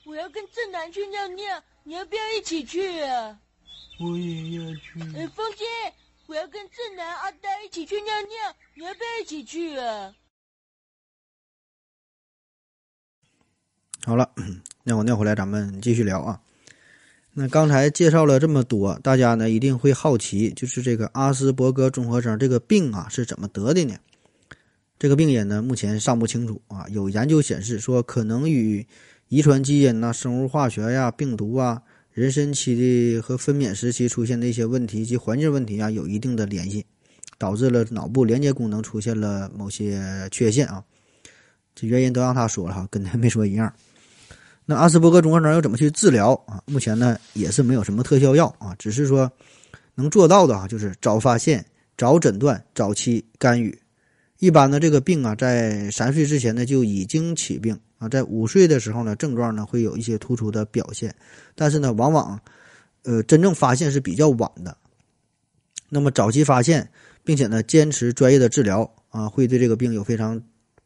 [0.05, 3.37] 我要跟正南去尿尿，你要不要一起去啊？
[3.99, 5.01] 我也要去。
[5.13, 5.67] 哎，风心，
[6.27, 10.15] 我要跟正南、阿呆一起去尿尿，你要不要一起去啊？
[14.05, 14.31] 好了，
[14.81, 16.39] 那我尿回来，咱们继续聊啊。
[17.33, 23.95] 那刚才介绍了这么多，大家呢一定会好奇，就是这个阿斯伯格综合征这个病啊是怎么得的呢？
[24.99, 26.85] 这个病因呢目前尚不清楚啊。
[26.89, 28.85] 有研究显示说，可能与
[29.29, 31.81] 遗传基因呐、生物化学呀、病毒啊、
[32.13, 36.85] 妊娠期的和分娩时期出现的一些问题及环境问题啊有一定的联系，
[37.37, 40.83] 导致了脑部连接功能出现了某些缺陷啊。
[41.73, 43.73] 这原因都让他说了哈，跟他没说一样。
[44.71, 46.63] 那阿斯伯格综合征要怎么去治疗啊？
[46.65, 49.29] 目前呢也是没有什么特效药啊，只是说
[49.95, 51.65] 能做到的啊，就是早发现、
[51.97, 53.77] 早诊断、早期干预。
[54.39, 61.13] 一般呢，这个病啊，在三岁之前呢就已经起病啊，在五岁的时候呢，症状呢会有一些突出的表现，
[61.53, 62.39] 但是呢，往往
[63.03, 64.77] 呃真正发现是比较晚的。
[65.89, 66.89] 那么早期发现，
[67.25, 70.41] 并且呢坚持专业的治疗啊，会对这个病有非常。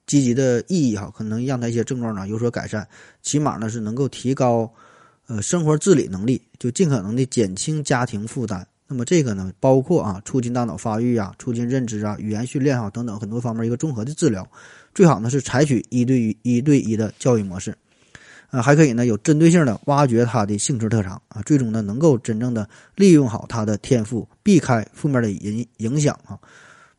[0.08, 2.88] 积极的意义哈，可能让他一些症状呢有所改善，
[3.22, 4.72] 起码呢是能够提高，
[5.28, 8.66] 呃生活自理能力，就尽可能的减轻家庭负担。
[8.88, 14.48] 那么这个呢，包括啊促进大脑发育啊，促进认知啊，语言训练哈等等很多方面一个综合的治疗。
[14.94, 17.76] 最好呢是采取一对一一对一的教育模式，
[18.52, 26.38] 啊还可以呢有针对性的挖掘他的兴趣特长啊，最终呢能够真正的利用好他的天赋，避开负面的影影响啊，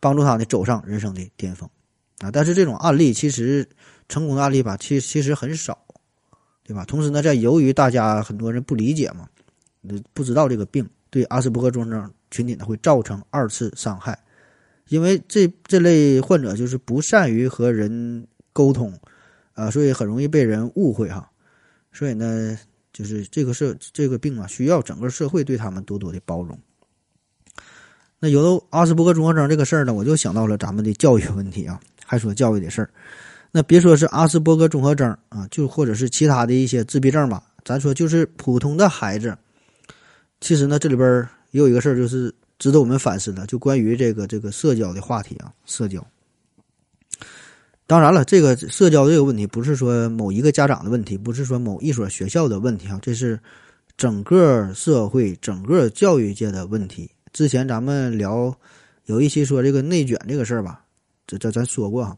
[0.01, 1.71] 帮助他呢走上人生的巅峰。
[2.21, 3.69] 啊，但是这种案例其实
[4.09, 5.79] 成功的案例吧，其其实很少，
[6.65, 6.85] 对吧？
[6.87, 9.29] 同时呢，在由于大家很多人不理解嘛，
[10.15, 14.19] 不知道这个病对阿斯伯格综合征群体呢会造成二次伤害，
[14.89, 18.99] 因为这这类患者就是不善于和人沟通，
[19.53, 21.31] 啊，所以很容易被人误会哈。
[21.93, 22.59] 所以呢，
[22.93, 26.59] 就是这个社这个病啊，需要整个社会对他们多多的包容。
[28.19, 31.79] 那有了阿斯伯格综合征这个事儿呢，我就想到了咱们的教育问题啊。
[32.07, 32.89] 还说教育的事儿，
[33.51, 39.37] 那别说是阿斯伯格综合征啊，就或者是其他的一些自闭症吧，咱说就是普通的孩子，
[40.41, 46.07] 其实呢，这里边也有一个事儿，就是值得我们反思的，就关于这个这个社交的话题啊，社交。
[47.89, 53.39] 当然了，这个社交这个问题不是说某一个家长的问题，不是说某一所学校的问题啊，这是
[53.97, 57.11] 整个社会、整个教育界的问题。
[57.33, 58.57] 之前咱们聊
[59.05, 60.83] 有一期说这个内卷这个事儿吧。
[61.27, 62.17] 这这咱说过哈，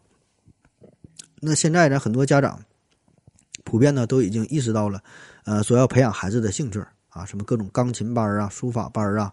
[1.41, 2.61] 那现在呢，很多家长
[3.65, 5.03] 普遍呢都已经意识到了，
[5.45, 6.79] 呃，说要培养孩子的兴趣
[7.09, 9.33] 啊，什么各种钢琴班啊、书法班啊、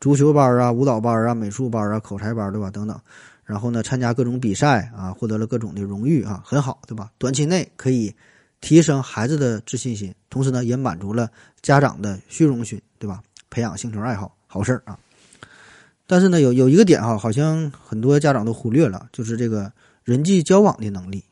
[0.00, 2.70] 足球班啊、舞蹈班啊、美术班啊、口才班对吧？
[2.70, 3.00] 等等，
[3.44, 7.10] 然后呢，参加各种比赛啊，获得了各种的荣誉啊，很好对吧？
[7.18, 8.14] 短期内可以
[8.60, 11.30] 提升孩子的自信心，同时呢，也满足了
[11.62, 13.20] 家长的虚荣心对吧？
[13.50, 14.98] 培养兴趣爱好，好事儿啊。
[16.06, 19.72] 但是呢，有有一个点哈，好像很多家长都忽略了，就是这个
[20.04, 21.24] 人际交往的能力。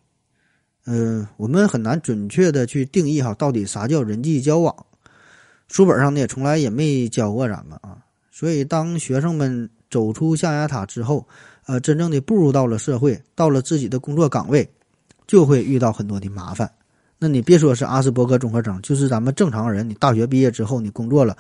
[0.87, 4.75] 嗯，我们很难准确的去定义哈，到底啥叫人际交往？
[5.69, 7.99] 书本上呢也从来也没教过咱们啊。
[8.31, 11.27] 所以，当学生们走出象牙塔之后，
[11.67, 14.69] 呃，真正的步入到了社会，到了自己的工作岗位，
[15.27, 16.69] 就会遇到很多的麻烦。
[17.17, 21.37] 那你别说是阿斯伯格综合征，就是咱们正常人，你大学毕业之后，你工作了，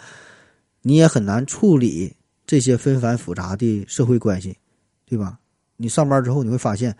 [0.82, 2.14] 你也很难处理。
[2.46, 4.56] 这些纷繁复杂的社会关系，
[5.06, 5.38] 对吧？
[5.76, 6.94] 你上班之后你会发现，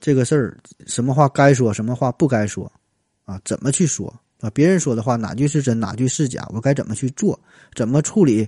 [0.00, 2.70] 这个事儿什么话该说，什么话不该说，
[3.24, 4.50] 啊，怎么去说啊？
[4.50, 6.46] 别人说的话哪句是真，哪句是假？
[6.52, 7.40] 我该怎么去做？
[7.74, 8.46] 怎么处理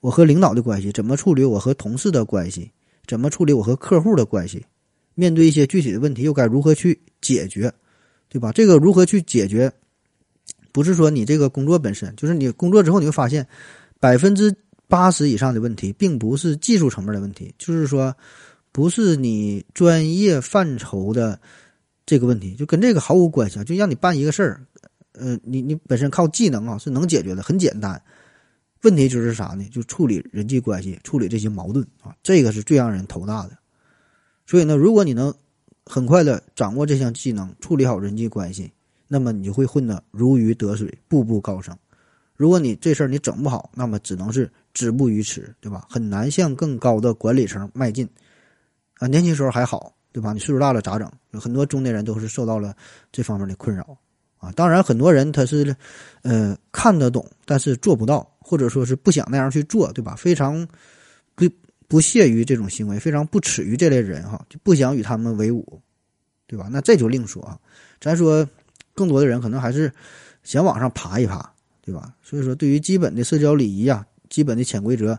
[0.00, 0.92] 我和领导的关系？
[0.92, 2.70] 怎么处理我和同事的关系？
[3.06, 4.64] 怎么处理我和客户的关系？
[5.14, 7.72] 面对一些具体的问题，又该如何去解决？
[8.28, 8.52] 对吧？
[8.52, 9.72] 这个如何去解决？
[10.70, 13.44] 不是说你这个工作本身，就是你工作之后你会发现，
[13.98, 14.54] 百分之。
[14.88, 18.14] 八十以上的问题，并不是技术层面的问题，就是说，
[18.72, 21.38] 不是你专业范畴的
[22.06, 23.64] 这个问题，就跟这个毫无关系啊！
[23.64, 24.66] 就让你办一个事儿，
[25.12, 28.02] 呃，你你本身靠技能啊是能解决的，很简单。
[28.82, 29.68] 问题就是啥呢？
[29.70, 33.58] 就处理人际关系，处理这些矛盾啊，这个是最让人头大的。
[34.46, 35.34] 所以呢，如果你能
[35.84, 38.72] 很快的掌握这项技能，处理好人际关系，
[39.06, 41.76] 那么你就会混得如鱼得水，步步高升。
[42.36, 44.48] 如果你这事儿你整不好，那么只能是
[44.78, 45.84] 止步于此，对吧？
[45.90, 48.08] 很难向更高的管理层迈进。
[48.98, 50.32] 啊，年轻时候还好，对吧？
[50.32, 51.10] 你岁数大了咋整？
[51.32, 52.72] 有很多中年人都是受到了
[53.10, 53.98] 这方面的困扰
[54.38, 54.52] 啊。
[54.52, 55.74] 当然，很多人他是，
[56.22, 60.14] 呃，看得懂，但是做不到，或者说是不想那样去做，对吧？
[60.14, 60.64] 非常
[61.34, 61.44] 不
[61.88, 65.80] 不屑于这种行为，非常不耻于这类人哈，就不想与他们为伍，
[66.46, 66.68] 对吧？
[66.70, 67.58] 那这就另说啊。
[68.00, 68.48] 咱说，
[68.94, 69.92] 更多的人可能还是
[70.44, 71.52] 想往上爬一爬，
[71.82, 72.14] 对吧？
[72.22, 75.18] 所以说，对于基本的社交礼仪啊，基本的潜规则，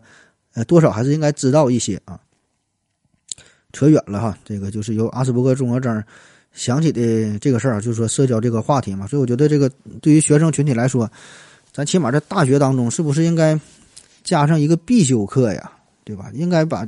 [0.53, 2.19] 呃，多少还是应该知道一些啊。
[3.71, 6.03] 扯远了哈，这个就是由阿斯伯格综合征
[6.51, 9.05] 想起的这个事儿啊，就是说社交这个话题嘛。
[9.05, 9.69] 所以我觉得这个
[10.01, 11.09] 对于学生群体来说，
[11.71, 13.59] 咱起码在大学当中，是不是应该
[14.23, 15.71] 加上一个必修课呀？
[16.03, 16.31] 对吧？
[16.33, 16.87] 应该把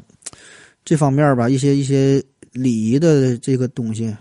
[0.83, 4.11] 这方面吧一些一些礼仪的这个东西，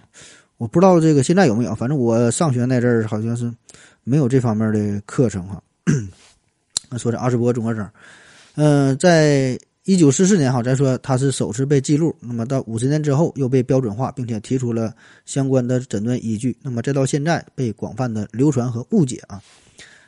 [0.58, 3.50] 我不知道这个现在有没有，反正我上学那阵儿好像是
[4.04, 5.62] 没有这方面的课程哈。
[6.90, 7.88] 那说这阿斯伯格综合征，
[8.56, 9.58] 嗯，在。
[9.84, 12.14] 一九四四年，哈，咱说它是首次被记录。
[12.20, 16.56] 那么到五十年之后，又被标准化，并且提出了相关的诊断依据。
[16.62, 19.40] 那么再到现在，被广泛的流传和误解啊。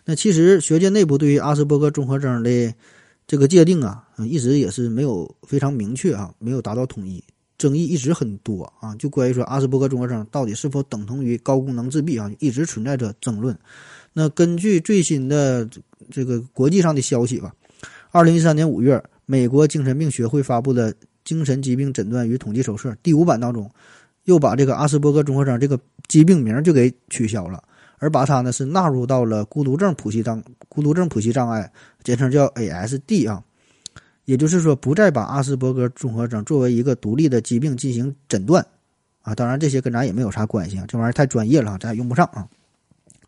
[0.04, 2.72] 那其实学界内部对于阿斯伯格综合征的
[3.26, 7.24] 这个界定啊，一直也是没有非常明确啊，没有达到统一，
[7.56, 8.94] 争议一直很多啊。
[8.96, 13.58] 就关于说阿斯伯格综合征到底是否等同于高功能自闭啊，一直存在着争论。
[14.12, 15.68] 那根据最新的
[16.10, 17.52] 这个国际上的消息吧，
[18.10, 19.02] 二零一三年五月。
[19.24, 20.92] 美国精神病学会发布的
[21.24, 23.70] 《精神疾病诊断与统计手册》第五版当中，
[24.24, 27.62] 又把这个阿斯伯格综合征这个疾病名就给取消了，
[27.98, 33.42] 而把它呢是纳入到了孤独症谱系障孤独症谱系障碍，简称叫 ASD 啊，
[34.24, 38.66] 也就是说不再把阿斯伯格综合征作为一个独立的疾病进行诊断
[39.22, 39.34] 啊。
[39.34, 42.46] 当然这些跟咱也没有啥关系啊，这玩意儿太专业了，咱也用不上啊。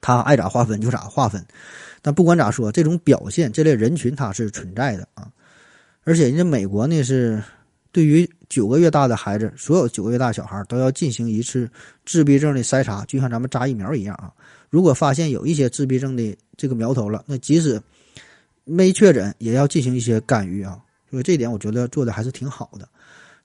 [0.04, 1.42] 他爱咋划分就咋划分，
[2.02, 5.26] 但不管咋说，这种表现这类人群它是存在的啊。
[6.02, 7.42] 而且人家美国呢是，
[7.90, 11.66] 对于九个月大的孩子，所有九个月大小孩都要进行一次
[12.04, 14.30] 自闭症的筛查，就像咱们扎疫苗一样啊。
[14.68, 17.80] 如果发现有一些自闭症的这个苗头了，那即使
[18.64, 20.78] 没确诊，也要进行一些干预啊。
[21.10, 22.86] 所以这一点我觉得做的还是挺好的。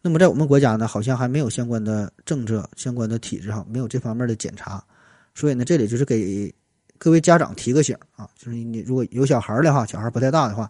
[0.01, 4.83] 那么在我们国家呢，好像还没有相关的政策、相关的体制哈，没有这方面的检查。
[5.39, 6.53] 所以呢，这里就是给
[6.97, 10.69] 各位家长提个醒啊，就是你如果有小孩的话，小孩不太大的话，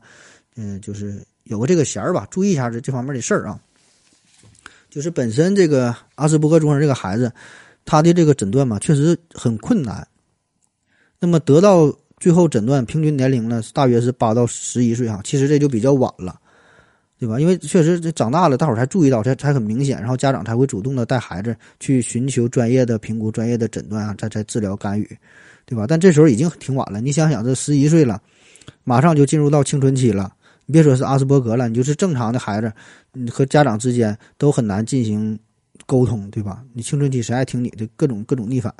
[0.55, 1.20] 嗯，就是。
[1.45, 3.59] 有个这个弦儿吧，注意一下这这方面的事儿啊。
[4.88, 7.32] 就是本身这个阿斯伯格综合这个孩子，
[7.86, 10.07] 他的这个诊断嘛，确实很困难。
[11.20, 15.20] 那么得到最后诊断平均年龄呢，大约是八到十一岁哈。
[15.24, 16.39] 其实这就比较晚了，
[17.20, 17.38] 对吧？
[17.39, 25.05] 因为确实这长大了，大伙儿才注意到，才才很明显，然后家长才会主动的带孩子去寻求专业的评估、专业的诊断啊，再再治疗干预，
[25.65, 25.86] 对吧？
[25.86, 27.01] 但这时候已经挺晚了。
[27.01, 28.22] 你想想，这十一岁了，
[28.86, 30.32] 马上就进入到青春期了。
[30.65, 32.72] 你别说是阿斯伯格了，你就是正常的孩子，
[33.11, 35.38] 你和家长之间都很难进行
[35.86, 36.63] 沟通，对吧？
[36.74, 38.74] 你青春期谁爱听你的各种各种逆反？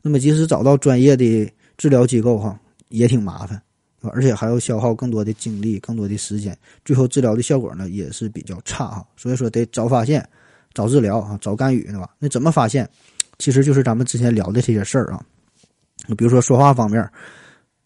[0.00, 2.58] 那么即使找到专业的治疗机构哈，
[2.88, 3.60] 也挺麻烦，
[4.02, 9.06] 而且还要消耗更多的精力、更多的时间，最后治疗的效果呢也是比较差哈。
[9.16, 10.26] 所以说得早发现、
[10.74, 12.10] 早治疗啊、早干预，对吧？
[12.18, 12.88] 那怎么发现？
[13.38, 15.24] 其实就是咱们之前聊的这些事儿啊，
[16.16, 17.08] 比如说说话方面。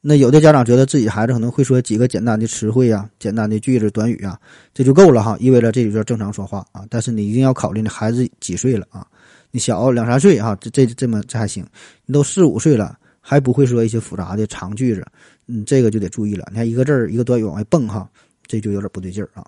[0.05, 4.37] 那有的家长觉得自己孩子可能会说几个简单的词汇啊、简单的句子、短语啊，
[4.75, 6.85] 这就够了哈，意味着这就叫正常说话啊。
[6.91, 9.07] 但是你一定要考虑，你孩子几岁了啊？
[9.53, 11.65] 你小两三岁哈，这这这么这还行。
[12.05, 15.07] 你都四五岁了，还不会说一些复杂的长句子，
[15.47, 16.47] 嗯，这个就得注意了。
[16.51, 18.09] 你看一个字儿一个短语往外蹦哈，
[18.47, 19.47] 这就有点不对劲儿啊。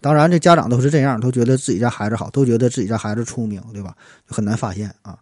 [0.00, 3.96] 当然，这家长都是这样，都觉得自己家孩子好，都觉得自己家孩子聪明，对吧？
[4.26, 5.18] 很难发现啊。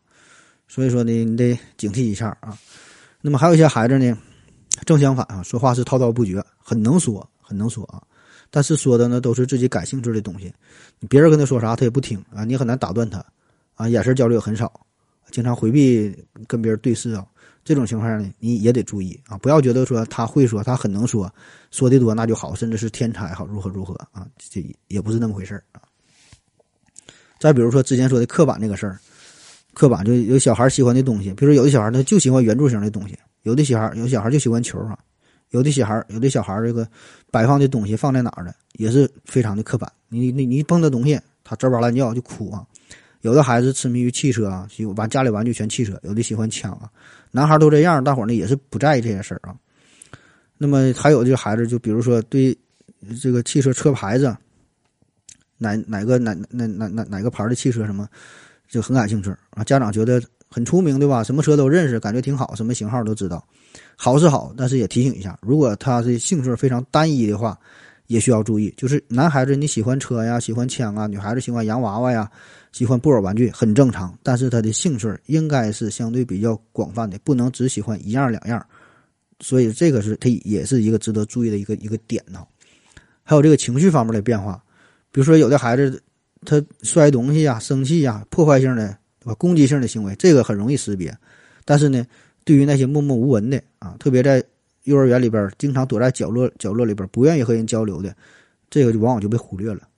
[0.68, 2.56] 所以说呢，你得警惕一下啊。
[3.20, 4.16] 那么还有一些孩子呢。
[4.86, 8.02] 正相反啊，说话是滔滔不绝，很能说，很能说啊。
[8.50, 10.50] 但是说的呢都是自己感兴趣的东西，
[11.10, 13.22] 别人跟他说啥他也不听啊，你很难打断他
[13.74, 13.86] 啊。
[13.86, 14.72] 眼神交流很少，
[15.30, 16.16] 经常回避
[16.48, 17.24] 跟别人对视啊。
[17.64, 21.32] 这种情况呢，你也得注意啊，不要觉得说他会说，他很能说，
[21.70, 24.26] 说的多那就好，甚至是天才好，如何如何啊？
[24.36, 25.80] 这也不是那么回事儿啊。
[27.38, 28.98] 再比如说之前说的刻板那个事儿，
[29.74, 33.16] 刻板就有小孩喜欢的东西，比如说有的小孩他就喜欢圆柱形的东西。
[33.42, 34.98] 有的小孩有小孩就喜欢球啊，
[35.50, 36.86] 有的小孩有的小孩这个
[37.30, 39.90] 摆放的东西放在哪儿呢，也是非常的刻板。
[40.08, 42.64] 你你你一碰这东西，他吱哇乱叫就哭啊。
[43.22, 45.98] 有的孩子痴迷于汽车啊，喜欢家里玩具全汽车。
[46.02, 46.90] 有的喜欢枪啊，
[47.32, 49.56] 男孩都这样，大伙呢也是不在意这些事儿啊。
[50.56, 52.56] 那么还有这个孩子，就比如说对
[53.20, 54.36] 这个汽车车牌子，
[55.58, 58.08] 哪哪个哪哪哪哪哪个牌的汽车什么，
[58.68, 59.64] 就很感兴趣啊。
[59.64, 61.24] 家长觉得很出名，对吧？
[61.24, 63.44] 什么车都认识，感觉挺好，什么型号都知道。
[63.96, 67.58] 好是好，但是也提醒一下，如果他的兴趣非常单一的话，
[68.06, 68.72] 也需要注意。
[68.76, 72.30] 就是男孩子你喜欢车呀，喜欢枪啊；女孩子喜欢洋娃娃呀，
[72.72, 74.18] 喜欢布偶玩具，很正常。
[74.22, 78.66] 但是他的兴趣应该是相对比较广泛的，不能只喜欢一样两样。
[79.40, 82.44] 所以这个是他也是一个值得注意的一个一个点呢。
[83.22, 84.62] 还有这个情绪方面的变化，
[85.10, 86.02] 比如说有的孩子
[86.44, 91.16] 他摔东西呀、生气呀、破坏性的对吧、攻击性的行为，这个很容易识别。
[91.64, 92.04] 但是呢，
[92.44, 94.42] 对于那些默默无闻的啊，特别在
[94.84, 98.14] 幼儿园里边经常躲在角落角落里边不愿意和人交流的，
[98.68, 99.88] 这个就往往就被忽略了，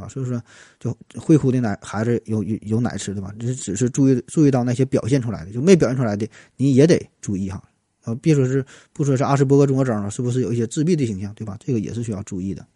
[0.00, 0.08] 啊？
[0.08, 0.40] 所以说，
[0.78, 3.32] 就会哭的奶孩子有有有奶吃，对吧？
[3.38, 7.62] 只只是注意注意到那些表现出来的，就没表现出来的，你也得注意哈。
[8.04, 11.56] 啊，别说是不说是阿斯伯格综合征了，是不是有一些自闭的形象，对吧？
[11.58, 12.66] 这个也是需要注意的。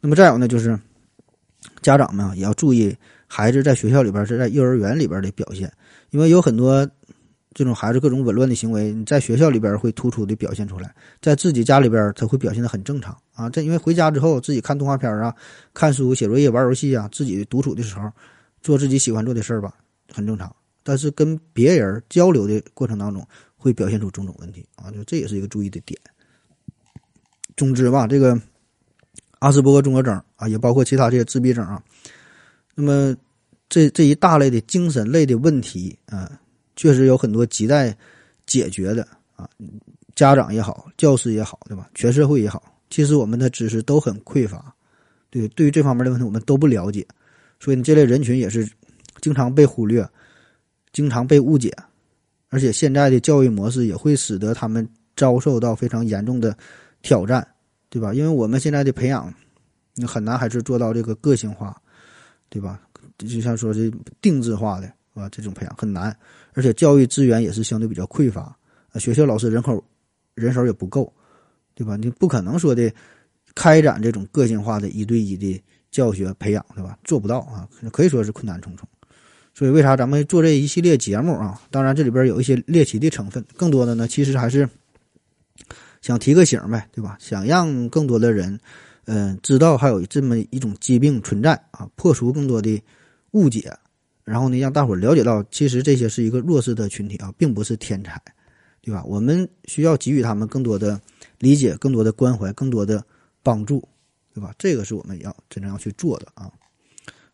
[0.00, 0.78] 那么再有呢，就是
[1.82, 2.94] 家长们啊，也要注意
[3.26, 5.72] 孩子在学校里边是在幼儿园里边的表现，
[6.10, 6.88] 因为有很多
[7.54, 10.92] 这种孩子各种紊乱的行为，你在学校里边会突出的表现出来，
[11.22, 13.48] 在自己家里边他会表现的很正常啊。
[13.48, 15.34] 这因为回家之后自己看动画片啊、
[15.72, 18.10] 看书、写作业、玩游戏啊，自己独处的时候
[18.60, 19.72] 做自己喜欢做的事儿吧，
[20.12, 20.54] 很正常。
[20.82, 23.26] 但是跟别人交流的过程当中，
[23.56, 25.98] 会表现出种种问题啊，就这也是一个注意的点。
[27.56, 28.38] 总之吧，这个
[29.38, 31.80] 阿斯伯格综合征啊，也包括其他这些自闭症啊，
[32.74, 33.16] 那么
[33.68, 36.30] 这这一大类的精神类的问题啊，
[36.76, 37.96] 确实有很多亟待
[38.46, 39.06] 解决的
[39.36, 39.48] 啊。
[40.14, 41.90] 家长也好，教师也好，对吧？
[41.94, 44.72] 全社会也好，其实我们的知识都很匮乏，
[45.28, 47.04] 对，对于这方面的问题我们都不了解，
[47.58, 48.64] 所以呢，这类人群也是
[49.20, 50.08] 经常被忽略，
[50.92, 51.74] 经常被误解。
[52.50, 56.56] 而且现在的教育模式也会使得他们遭受到非常严重的
[57.02, 57.44] 挑战，
[57.88, 58.14] 对吧？
[58.14, 59.34] 因为我们现在的培养，
[59.94, 61.76] 你很难还是做到这个个性化，
[62.48, 62.80] 对吧？
[63.18, 66.16] 就像说这定制化的啊，这种培养很难，
[66.54, 68.56] 而且教育资源也是相对比较匮乏，
[68.90, 69.84] 啊，学校老师人口
[70.34, 71.12] 人手也不够，
[71.74, 71.96] 对吧？
[71.96, 72.90] 你不可能说的
[73.54, 76.98] 开展这种个性化的一对一的教学培养，对吧？
[77.04, 78.88] 做不到啊，可以说是困难重重。
[79.56, 81.60] 所以，为啥咱们做这一系列节目啊？
[81.70, 84.68] 当然，这里边有一些猎奇的成分，更多的呢，其实还是
[86.02, 87.16] 想提个醒呗，对吧？
[87.20, 88.58] 想让更多的人，
[89.04, 92.82] 嗯，知道还有这么一种疾病存在啊，破除更多的
[93.30, 93.72] 误解，
[94.24, 98.20] 然后呢，让大伙了解到，其实这些是一个弱势的群体啊，并不是天才，
[98.80, 99.04] 对吧？
[99.04, 101.00] 我们需要给予他们更多的
[101.38, 103.04] 理解、更多的关怀、更多的
[103.42, 103.86] 帮助，
[104.32, 104.54] 对吧？
[104.58, 106.50] 这个是我们要真正要去做的啊。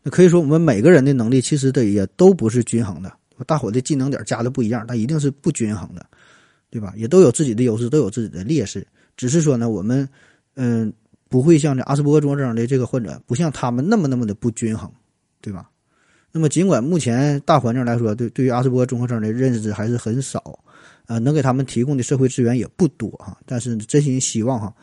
[0.03, 3.11] 那可以说，我们每个人的能力其实的也都不是均衡的。
[3.47, 6.05] 大伙的技能点加的不一样，但一定是不均衡的，
[6.69, 6.93] 对吧？
[6.95, 8.85] 也都有自己的优势，都有自己的劣势。
[9.15, 10.07] 只是说呢，我们
[10.55, 10.91] 嗯，
[11.29, 14.91] 不会像这阿斯伯格症的这个患者，不像他们那么那么的不均衡，
[15.39, 15.70] 对吧？
[16.31, 20.59] 那么，尽管目前大环境来说，对对于阿斯伯格综合征的认知还是很少，
[21.07, 23.37] 呃，能给他们提供的社会资源也不多哈。
[23.45, 24.73] 但是真心希望哈，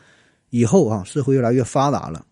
[0.49, 2.25] 以后啊，社会越来越发达了，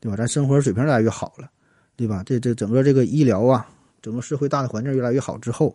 [0.00, 0.16] 对吧？
[0.16, 1.50] 咱生活水平越来越好了。
[1.98, 2.22] 对吧？
[2.26, 3.66] 这这整个这个医疗啊，
[4.02, 5.74] 整个社会大的环境越来越好之后，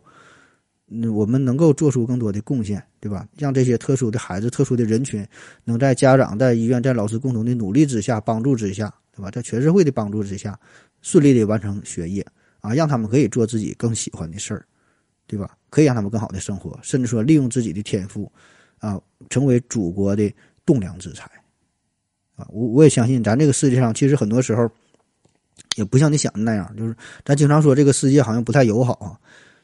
[0.88, 3.28] 嗯，我们能够做出更多的贡献，对吧？
[3.36, 5.28] 让这些特殊的孩子、特殊的人群，
[5.64, 9.32] 能在家长、在医院、在老师共同的努力之下、帮助之下，对吧？
[9.32, 10.60] 在全社会的帮助之下，
[11.02, 12.24] 顺利的完成学业
[12.62, 14.66] 啊，让他们可以做自己更喜欢的事儿，
[15.28, 15.58] 对吧？
[15.70, 18.32] 可以让他们更好的生活，甚至说利用自己的天赋，
[18.80, 19.00] 啊，
[19.30, 20.34] 成为祖国的
[20.66, 21.26] 栋梁之才，
[22.36, 24.70] 啊，我我也相信，咱这个世界上其实很多时候。
[25.78, 29.18] 也不像你想的那样，就是咱经常说这个世界好像不太友好啊。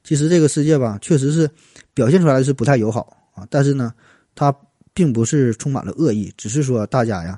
[0.03, 1.49] 其实这个世界吧，确实是
[1.93, 3.45] 表现出来的是不太友好啊。
[3.49, 3.93] 但是呢，
[4.35, 4.55] 它
[4.93, 7.37] 并不是充满了恶意，只是说大家呀，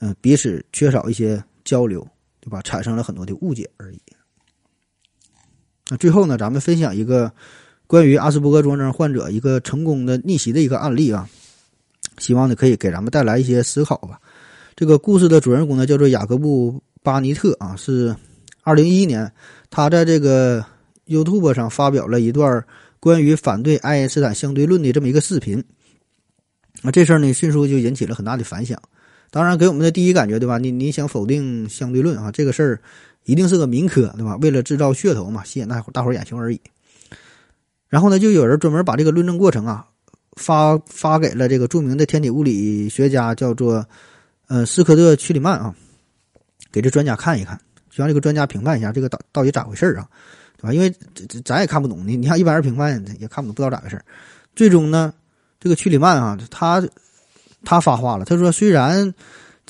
[0.00, 2.06] 嗯，彼此缺少一些交流，
[2.40, 2.60] 对吧？
[2.60, 4.02] 产生了很多的误解而已。
[5.90, 7.30] 那最后呢，咱们分享一个
[7.86, 11.28] 关于阿斯伯格综合症患者一个成功的逆袭的一个案例啊，
[12.18, 14.18] 希望呢可以给咱们带来一些思考吧。
[14.76, 16.80] 这个故事的主人公呢，叫做雅各布。
[17.02, 18.14] 巴尼特啊，是
[18.62, 19.32] 二零一一年，
[19.70, 20.62] 他在这个
[21.06, 22.62] YouTube 上发表了一段
[23.00, 25.64] 关于反对爱因斯坦相对论的这么一个视频。
[26.82, 28.78] 那这事儿呢，迅速就引起了很大的反响。
[29.30, 30.58] 当然，给我们的第一感觉，对吧？
[30.58, 32.80] 你你想否定相对论啊，这个事儿
[33.24, 34.36] 一定是个民科，对吧？
[34.36, 36.60] 为了制造噱头嘛，吸引大伙大伙眼球而已。
[37.88, 39.86] 然后呢，就有人专门把这个论证过程啊，
[40.36, 43.86] 发发给了这个著名的天体物理学家，叫做
[44.48, 45.74] 呃斯科特·屈里曼啊。
[46.72, 47.58] 给这专家看一看，
[47.90, 50.06] 就让这个专家评判一下这个到到底咋回事啊，
[50.56, 50.72] 对吧？
[50.72, 54.00] 因为这咱也看不懂，你你像一般人评判也看不懂，不知道咋回事
[54.54, 55.12] 最终呢，
[55.58, 56.80] 这个屈里曼啊，他
[57.64, 59.12] 他发话了，他说虽然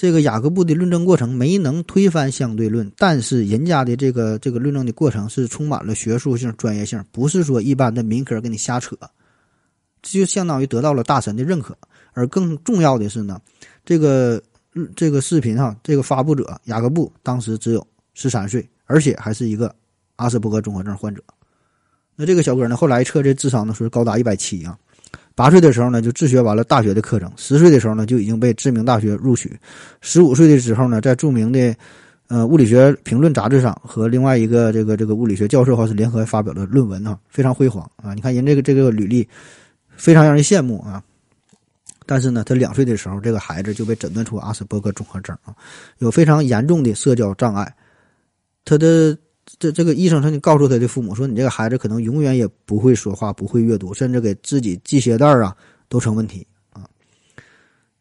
[0.01, 8.97] 这个雅各布的论证过程没能推翻相对论，但是人家的这个这个论证的过程是充满了学术性、专业性，不是说一般的民科给你瞎扯，
[10.01, 11.77] 这就相当于得到了大神的认可。
[12.15, 13.39] 而更重要的是呢，
[13.85, 14.43] 这个
[14.97, 19.75] 这个视频哈，这个发布者雅各布当时只有十三岁，而且还是一个
[20.17, 21.23] 阿斯伯格综合症患者。
[22.17, 24.79] 那这个小哥呢，后来测这智商呢，是高达一百七啊。
[25.35, 29.49] 八岁的时候呢，就自学完了大学的课程；十岁的时候呢，就已经被知名大学录取；
[30.03, 31.75] 十五岁的时候呢，在著名的
[32.29, 38.13] 呃物理学评论杂志上和另外一个这个这个物理学教授哈是联合发表了论文啊，非常辉煌啊！
[38.13, 39.27] 你看人这个这个履历，
[39.97, 41.03] 非常让人羡慕啊。
[42.05, 45.55] 但是呢，他两岁的时候，这个孩子就被诊断出阿斯伯格综合症啊，
[45.99, 47.75] 有非常严重的社交障碍，
[48.65, 49.17] 他的。
[49.61, 55.55] 这这个医生曾经告诉他的父母说：“你这个孩子可能永远也不会说话，不会阅读，甚至给自己系鞋带啊
[55.87, 56.89] 都成问题啊。”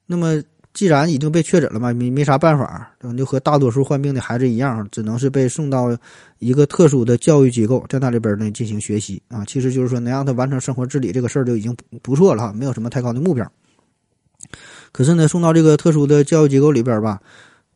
[0.07, 0.41] 那么，
[0.73, 5.95] 既然已经被确诊了嘛，没没啥办法，就和大多数患病的孩子一样，只能是被送到
[6.37, 9.43] 一个特殊的教育机构，在那里边呢进行学习啊。
[9.43, 13.45] 其实就是说，能让他完成生活自理这个事儿就已经不错了，没有什么太高的目标。
[14.93, 17.19] 可是呢，送到这个特殊的教育机构里边吧。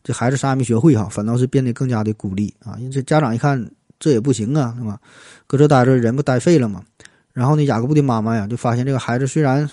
[0.04, 2.76] 这孩子啥也没学会哈，反倒是变得更加的孤立啊！
[2.78, 5.00] 因为这家长一看这也不行啊，是吧？
[5.48, 6.84] 搁这待着人不待废了吗？
[7.32, 9.70] 然后呢，雅各布的妈妈呀就发现这个孩子虽然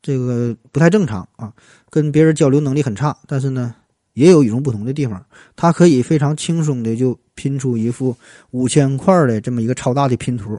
[0.00, 1.52] 这个不太正常啊，
[1.90, 3.74] 跟别人交流能力很差，但是呢
[4.12, 5.20] 也有与众不同的地方。
[5.56, 8.16] 他可以非常轻松的就拼出一幅
[8.52, 10.56] 五千块的这么一个超大的拼图，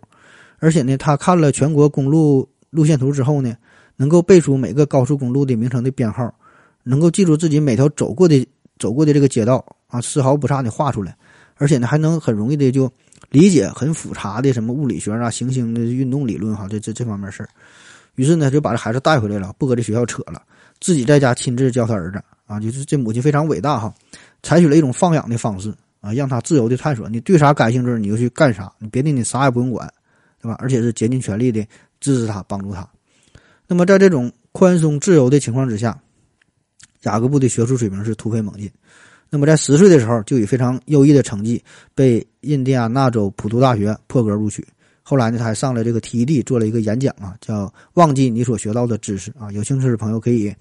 [0.59, 3.55] 而且呢，他看了全国公路路线图之后呢，
[3.95, 6.35] 能够背出每个高速公路的名称的编号，
[6.83, 8.45] 能够记住自己每条走过的。
[8.77, 11.15] 走过的这个街道啊，丝毫不差的画出来，
[11.55, 12.91] 而且呢，还能很容易的就
[13.29, 17.49] 理解很复杂的什么物理学啊、行星的运动理论哈，这这这方面事儿。
[18.15, 20.41] 于是呢，就把这孩子带回来了，不搁这学校扯了，
[20.79, 23.93] 自己在家亲自教他儿子啊，就是这母亲非常伟大哈，
[24.43, 29.91] 采取了一种放养的方式啊，让他自由的探索，你对啥感兴趣你就去干啥，你别的你啥也不用管，
[30.41, 30.55] 对吧？
[30.59, 31.65] 而且是竭尽全力的
[31.99, 32.87] 支持他、帮助他。
[33.67, 35.97] 那么在这种宽松自由的情况之下。
[37.05, 38.69] 雅各布的学术水平是突飞猛进，
[39.29, 44.65] 那么在十岁的时候就以非常优异的成绩被印第安纳州普渡大学破格录取。
[45.03, 49.51] 后来呢，他还上了这个 TED 做了一个演讲啊，叫“忘记你所学到的知识”啊。
[49.51, 50.51] 有兴趣的朋友可以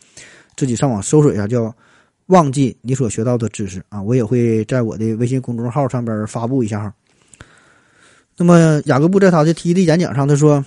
[0.54, 1.74] 自己上网搜索一下，叫
[2.26, 4.02] “忘记你所学到的知识”啊。
[4.02, 6.94] 我也会在我的微信公众号上边发布一下哈。
[8.36, 10.62] 那么雅各布在他的 TED 演讲上他说。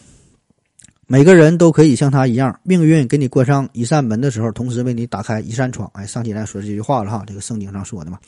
[1.09, 5.89] 每个人都可以像他一样，命运给你关上一扇门的时候，同时为你打开一扇窗。
[5.93, 8.19] 哎，上期来说这句话了哈，这个圣经上说的嘛。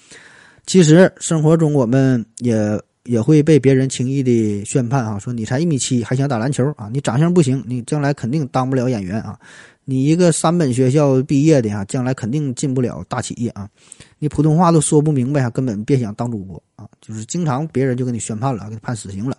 [0.66, 9.38] 其实生活中我们也也会被别人轻易的宣判啊，说你才一米七还想打篮球啊，你长相不行，你将来肯定当不了演员啊，
[9.84, 13.68] 你一个三本学校毕业的啊，将来肯定进不了大企业啊，
[14.20, 19.36] 你普通话都说不明白啊，根本别想当主播啊，就是经常别人就给你宣判了，给你判死刑了。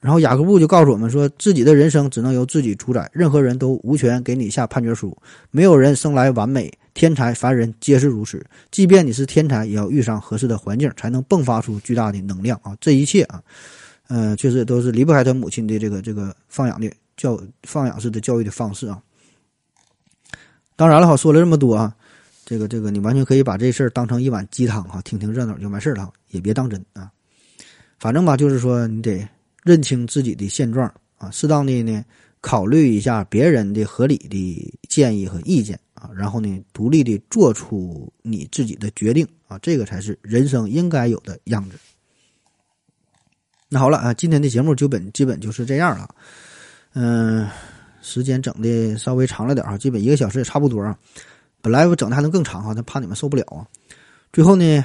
[0.00, 5.14] 然后雅各布就告诉我们说，自己的人生只能由自己主宰，任何人都无权给你下判决书。
[5.50, 8.42] 没有人生来完美，天才凡人皆是如此。
[8.70, 12.74] 即便你是天才，也要遇上合适的环境，才能迸发出巨大的能量啊！
[12.80, 13.42] 这一切啊，
[14.08, 19.02] 呃，确实都是离不开他母亲的这个这个放养的教放养式的教育的方式啊。
[20.76, 21.94] 当然了，哈，说了这么多啊，
[22.46, 27.10] 这个这个你完全可以把这事儿当成一碗鸡汤哈，听听热闹就完事儿了，也别当真啊。
[27.98, 29.28] 反正吧，就是说你得。
[29.62, 32.04] 认清自己的现状啊，适当的呢
[32.40, 41.76] 考虑一下别人的合理的建议和意见啊，然后呢独立的做出你自己的决定啊，这个才是人生应该有的样子。
[43.68, 46.14] 那好了啊，今天的节目就本基本就是这样了，
[46.94, 47.46] 嗯，
[48.00, 50.98] 时间整的稍微长了点啊，基本一个小时也差不多啊。
[51.60, 53.66] 本来我整的还能更长哈，但怕你们受不了啊。
[54.32, 54.84] 最后呢。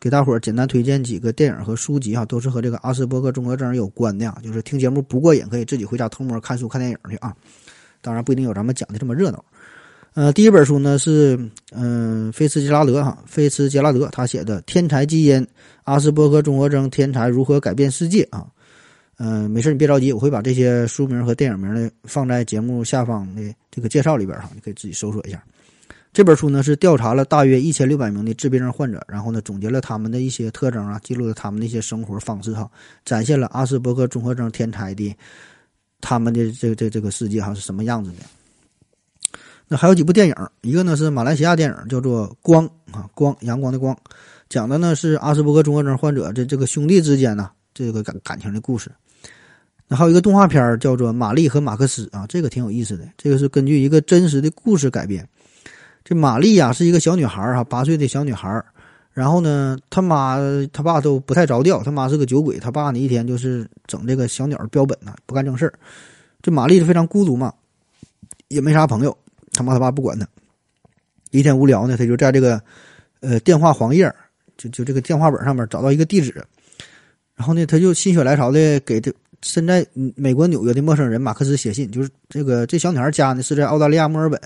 [0.00, 4.38] 给大伙儿简单推荐几个电影和书籍哈，都是和这个阿斯伯格综合征有关的啊。
[4.42, 7.36] 就是听节目不过瘾，可以自己回家偷摸看书、看电影去啊。
[8.00, 9.44] 当然不一定有咱们讲的这么热闹。
[10.14, 11.38] 呃，第一本书呢是
[11.70, 15.46] 嗯，菲茨杰拉德哈，菲茨杰拉德他写的《天才基因：
[15.84, 18.46] 阿斯伯格综合征天才如何改变世界》啊。
[19.18, 25.44] 嗯，没事你别着急，我会把这些书名和电影名呢放在节目下方的这个介绍里边哈，你可以自己搜索一下。
[26.12, 32.68] 这本书呢是调查了大约一千六百名的自闭症患者，然后呢总结了他们的一些特征啊，记录了他们的一些生活方式哈，
[33.04, 35.16] 展现了阿斯伯格综合征天才的
[36.00, 38.16] 他们的这这这个世界哈是什么样子的。
[39.68, 43.96] 那还有几部电影，一个呢是马来西亚电影叫做《光》啊，光阳光的光，
[44.48, 48.90] 讲的呢是阿斯伯格综合征患者这这个兄弟之间呢这个感感情的故事。
[49.86, 55.24] 那还有一个动画片叫做《玛丽和马克思》啊，这个挺有意思的，这个是根据一个真实的故事改编。
[56.04, 58.64] 这玛丽呀是一个小女孩儿哈，八岁的小女孩儿。
[59.12, 60.38] 然后呢，他妈
[60.72, 65.74] 他爸都不太着调，他妈是个酒鬼，他爸呢一天就是整这个小鸟标本呢，不干正事儿。
[66.40, 67.52] 这玛丽是非常孤独嘛，
[68.48, 69.14] 也没啥朋友，
[69.52, 70.26] 他妈他爸不管他。
[71.32, 72.62] 一天无聊呢，他就在这个
[73.20, 74.10] 呃电话黄页
[74.56, 76.32] 就就这个电话本上面找到一个地址，
[77.34, 79.84] 然后呢，他就心血来潮的给这身在
[80.14, 84.40] 美国纽约的陌生人马克思写信，就是这个这小女孩家呢是在澳大利亚墨尔本。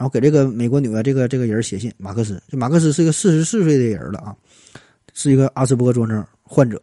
[0.00, 2.42] 然后给这个美国纽约这个这个人写信，马克思。
[2.48, 4.34] 这马克思是一个四十四岁的人了啊，
[5.12, 6.80] 是一个阿斯伯格综合症患者，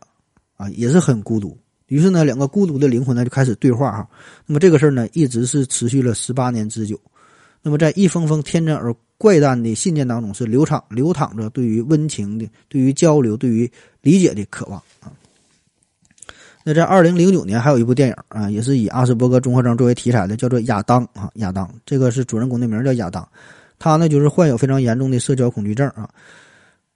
[0.56, 1.58] 啊，也是很孤独。
[1.88, 4.08] 于是呢，两个孤独的灵魂呢就开始对话哈。
[4.46, 7.02] 那么这个事儿呢，一直是持续了十八年之久。
[7.64, 13.68] 那么在一封封天真而怪诞的信件当中，是流淌流淌着对于温情的、对于交流、对于
[14.00, 15.12] 理解的渴望啊。
[16.68, 23.26] 那在二零零九年还有一部电影啊，也是以阿斯伯格综合症作为题材的，叫做《亚当》啊，《亚当》这个是主人公的名叫亚当，
[23.80, 26.10] 他呢就是患有非常严重的社交恐惧症啊。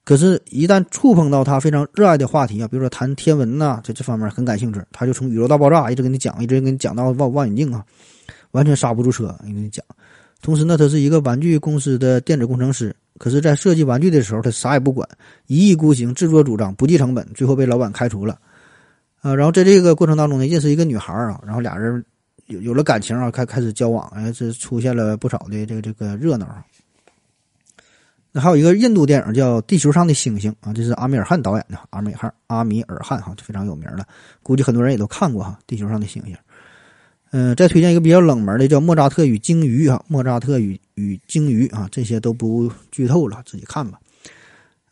[0.04, 7.82] 可是，一旦触碰到他非常热爱的话题啊，比如说谈天文呐，在这方面很感兴趣，他就从宇宙大爆炸一直跟你讲，一直跟你讲到望望远镜啊，
[8.52, 9.82] 完全刹不住车，跟你讲。
[10.42, 15.08] 同时呢，他是一个玩具公司的电子工程师，可是，在设计玩具的时候，他啥也不管，
[15.48, 18.38] 一意孤行，自作主张，不计成本，最后被老板开除了。
[19.22, 22.04] 啊，然后在这个过程当中呢，认识一个女孩啊，然后俩人
[22.48, 26.48] 有有了感情啊，开开始交往，哎，这出现了不少的这个这个热闹。
[28.32, 34.06] 那还有一个印度电影叫《地球上的星星》啊，这是阿米尔汗导演的，阿米尔汗阿米尔汗哈，非常有名了，
[34.42, 36.34] 估计很多人也都看过哈，《地球上的星星》。
[37.32, 44.00] 嗯，再推荐一个比较冷门的叫《莫扎特与鲸鱼》啊，《莫扎特与与鲸鱼》啊，这些都不剧透了，自己看吧。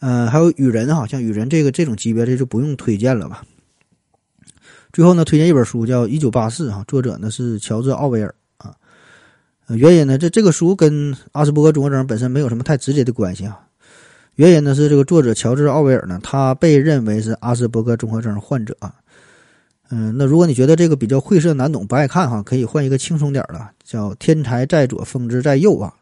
[0.01, 3.43] 嗯，还有《雨人》哈，像《雨人》这个这种级别的就不用推荐了吧。
[4.91, 8.73] 最后呢，推荐一本书叫《一九八四》哈，作者呢是乔治·奥威尔啊。
[9.67, 13.59] 原因呢，这这个书跟阿斯伯格综合症本身没有什么太直接的关系啊。
[14.35, 18.93] 原因呢是这个作者乔治·奥威尔呢，他被认为是阿斯伯格综合症患者啊。
[19.91, 25.93] 嗯，那如果你觉得这个比较晦涩难懂不爱看哈，可以换一个轻松点的，叫《天才在左，疯子在右》啊。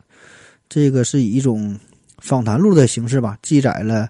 [0.70, 1.78] 这个是以一种
[2.20, 4.08] 访谈录的形式吧，记载了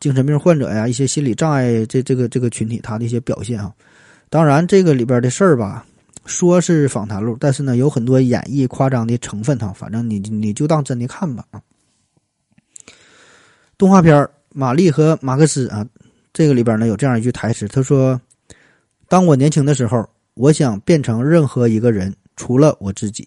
[0.00, 3.72] 精神病患者呀一些心理障碍这这个这个群体他的一些表现啊。
[4.30, 5.86] 当然，这个里边的事儿吧，
[6.26, 9.72] 说是访谈录，但是呢，有很多演绎夸张的成分哈。
[9.72, 11.62] 反正你你就当真的看吧啊。
[13.78, 14.14] 动画片
[14.50, 15.86] 《玛丽和马克思》啊，
[16.32, 18.20] 这个里边呢有这样一句台词，他说
[19.08, 23.26] ：“当我年轻的时候，我想变成任何一个人，除了我自己。”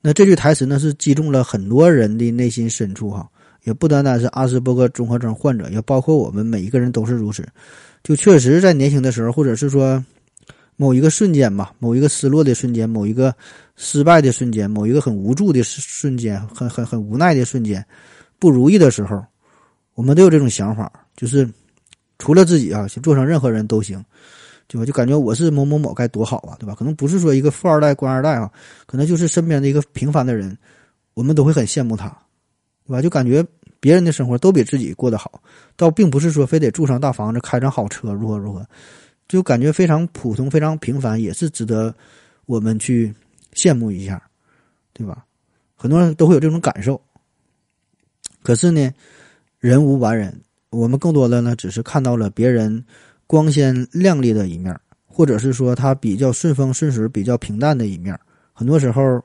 [0.00, 3.28] 那这句台词呢，是击中了很多人的内心深处哈，
[3.64, 7.46] 也不单单是阿斯伯格综合症患者，也包括我们每一个人都是如此。
[8.08, 10.02] 就确实在年轻的时候，或者是说
[10.76, 13.34] 某一个瞬间吧，某一个失落的瞬间，某一个
[13.76, 17.84] 失败的瞬间，某一个很无助的瞬间，很很很无奈的瞬间，
[18.38, 19.22] 不如意的时候，
[19.92, 21.46] 我们都有这种想法，就是
[22.18, 24.02] 除了自己啊，做成任何人都行，
[24.68, 24.86] 对吧？
[24.86, 26.74] 就感觉我是某某某该多好啊，对吧？
[26.74, 28.50] 可能不是说一个富二代、官二代啊，
[28.86, 30.56] 可能就是身边的一个平凡的人，
[31.12, 32.08] 我们都会很羡慕他，
[32.86, 33.02] 对吧？
[33.02, 33.46] 就感觉。
[33.80, 35.40] 别人的生活都比自己过得好，
[35.76, 38.66] 倒并不是说非得住上大房子、开上好车，如何如何，
[39.28, 41.94] 就感觉非常普通、非常平凡，也是值得
[42.46, 43.14] 我们去
[43.54, 44.20] 羡慕一下，
[44.92, 45.24] 对吧？
[45.76, 47.00] 很多人都会有这种感受。
[48.42, 48.90] 可是呢，
[49.60, 52.84] 人无完人，我们更多的呢，只是看到了别人
[53.26, 54.76] 光鲜亮丽的一面，
[55.06, 58.18] 或者是说他比较顺风顺水、比较平淡的一面。
[58.52, 59.22] 很多时候。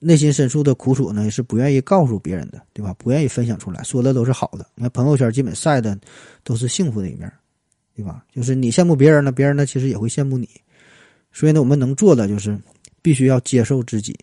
[0.00, 2.94] 内心深处的苦楚呢，是不愿意告诉别人的，对吧？
[2.98, 4.64] 不愿意分享出来，说的都是好的。
[4.76, 5.98] 你看朋友圈基本晒的
[6.44, 7.32] 都是幸福的一面，
[7.96, 8.24] 对吧？
[8.32, 10.48] 就是你羡慕别人呢，别人呢其实也会羡慕你。
[11.32, 12.56] 所以呢，我们能做的就是
[13.02, 14.16] 必须要接受自己，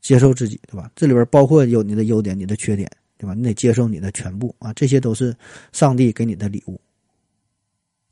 [0.00, 0.90] 接受自己，对吧？
[0.94, 3.32] 这里边包括有你的优点、你的缺点，对吧？
[3.32, 5.34] 你得接受你的全部啊，这些都是
[5.72, 6.78] 上帝给你的礼物。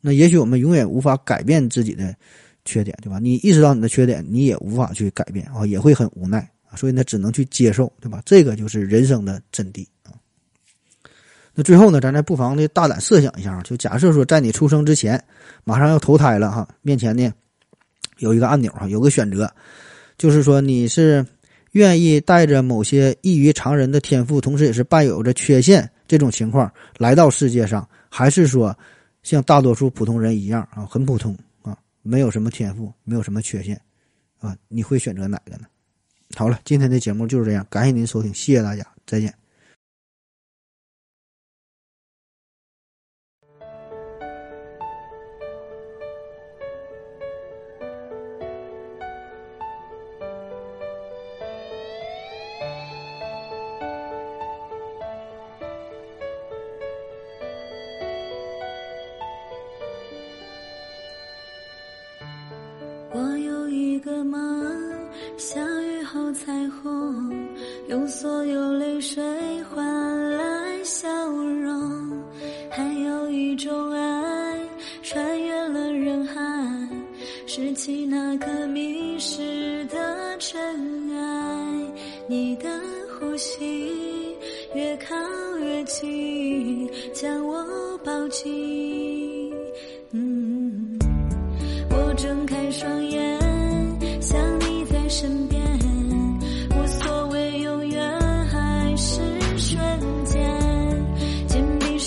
[0.00, 2.16] 那也许我们永远无法改变自己的
[2.64, 3.18] 缺点，对吧？
[3.18, 6.50] 你意识到你的缺点，你也无法去改变啊，也会很无奈。
[6.76, 8.22] 所以呢，只能去接受，对吧？
[8.24, 10.12] 这个就是人生的真谛啊。
[11.54, 15.22] 那最后呢，咱再不妨的大胆设想一下啊，就假设说，在你出生之前，
[15.64, 17.30] 马上要投胎了哈，面前呢
[18.18, 19.52] 有一个按钮哈，有个选择，
[20.16, 21.24] 就是说你是
[21.72, 28.74] 愿意带着某些异于常人的天赋，同时也是伴有着缺陷这种情况来到世界上，还是说
[29.22, 33.78] 像大多数普通人一样啊，很普通啊，没有什么天赋，没有什么缺陷
[34.40, 35.66] 啊，你会选择哪个呢？
[36.36, 39.42] 好了今天的节目就是这样感谢您收听谢谢大家再见。
[63.14, 64.40] 我有一个梦
[65.36, 65.81] 想
[66.34, 67.30] 彩虹
[67.88, 69.22] 用所有泪水
[69.64, 72.22] 换来笑容
[72.70, 74.58] 还有一种爱
[75.02, 76.40] 穿越了人海
[77.46, 80.58] 拾起那颗迷失的尘
[81.14, 81.92] 埃
[82.26, 82.68] 你的
[83.08, 84.34] 呼吸
[84.74, 85.14] 越靠
[85.58, 89.52] 越近将我抱紧。
[90.12, 90.98] 嗯
[91.90, 93.38] 我睁开双眼
[94.20, 95.81] 想你在身边。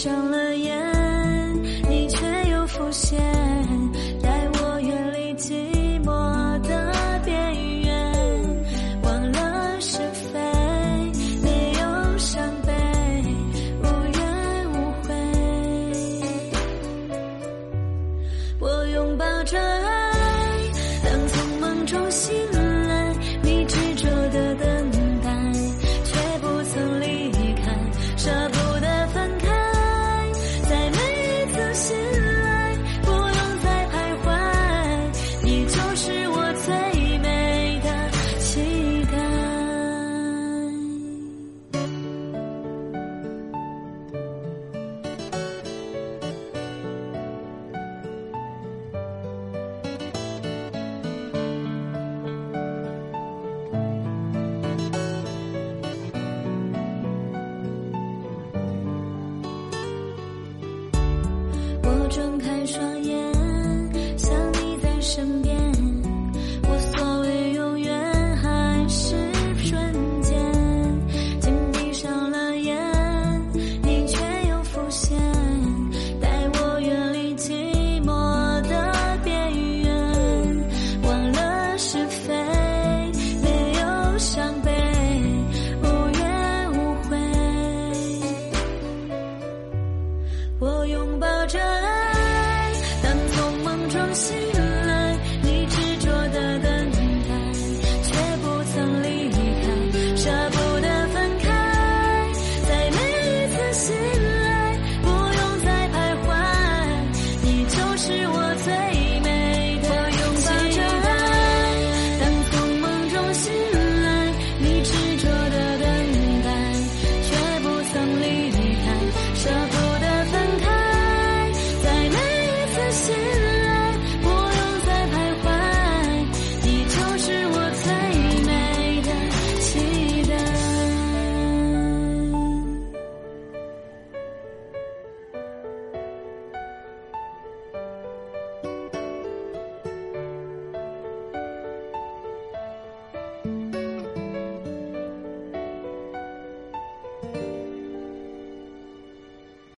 [0.05, 0.34] shall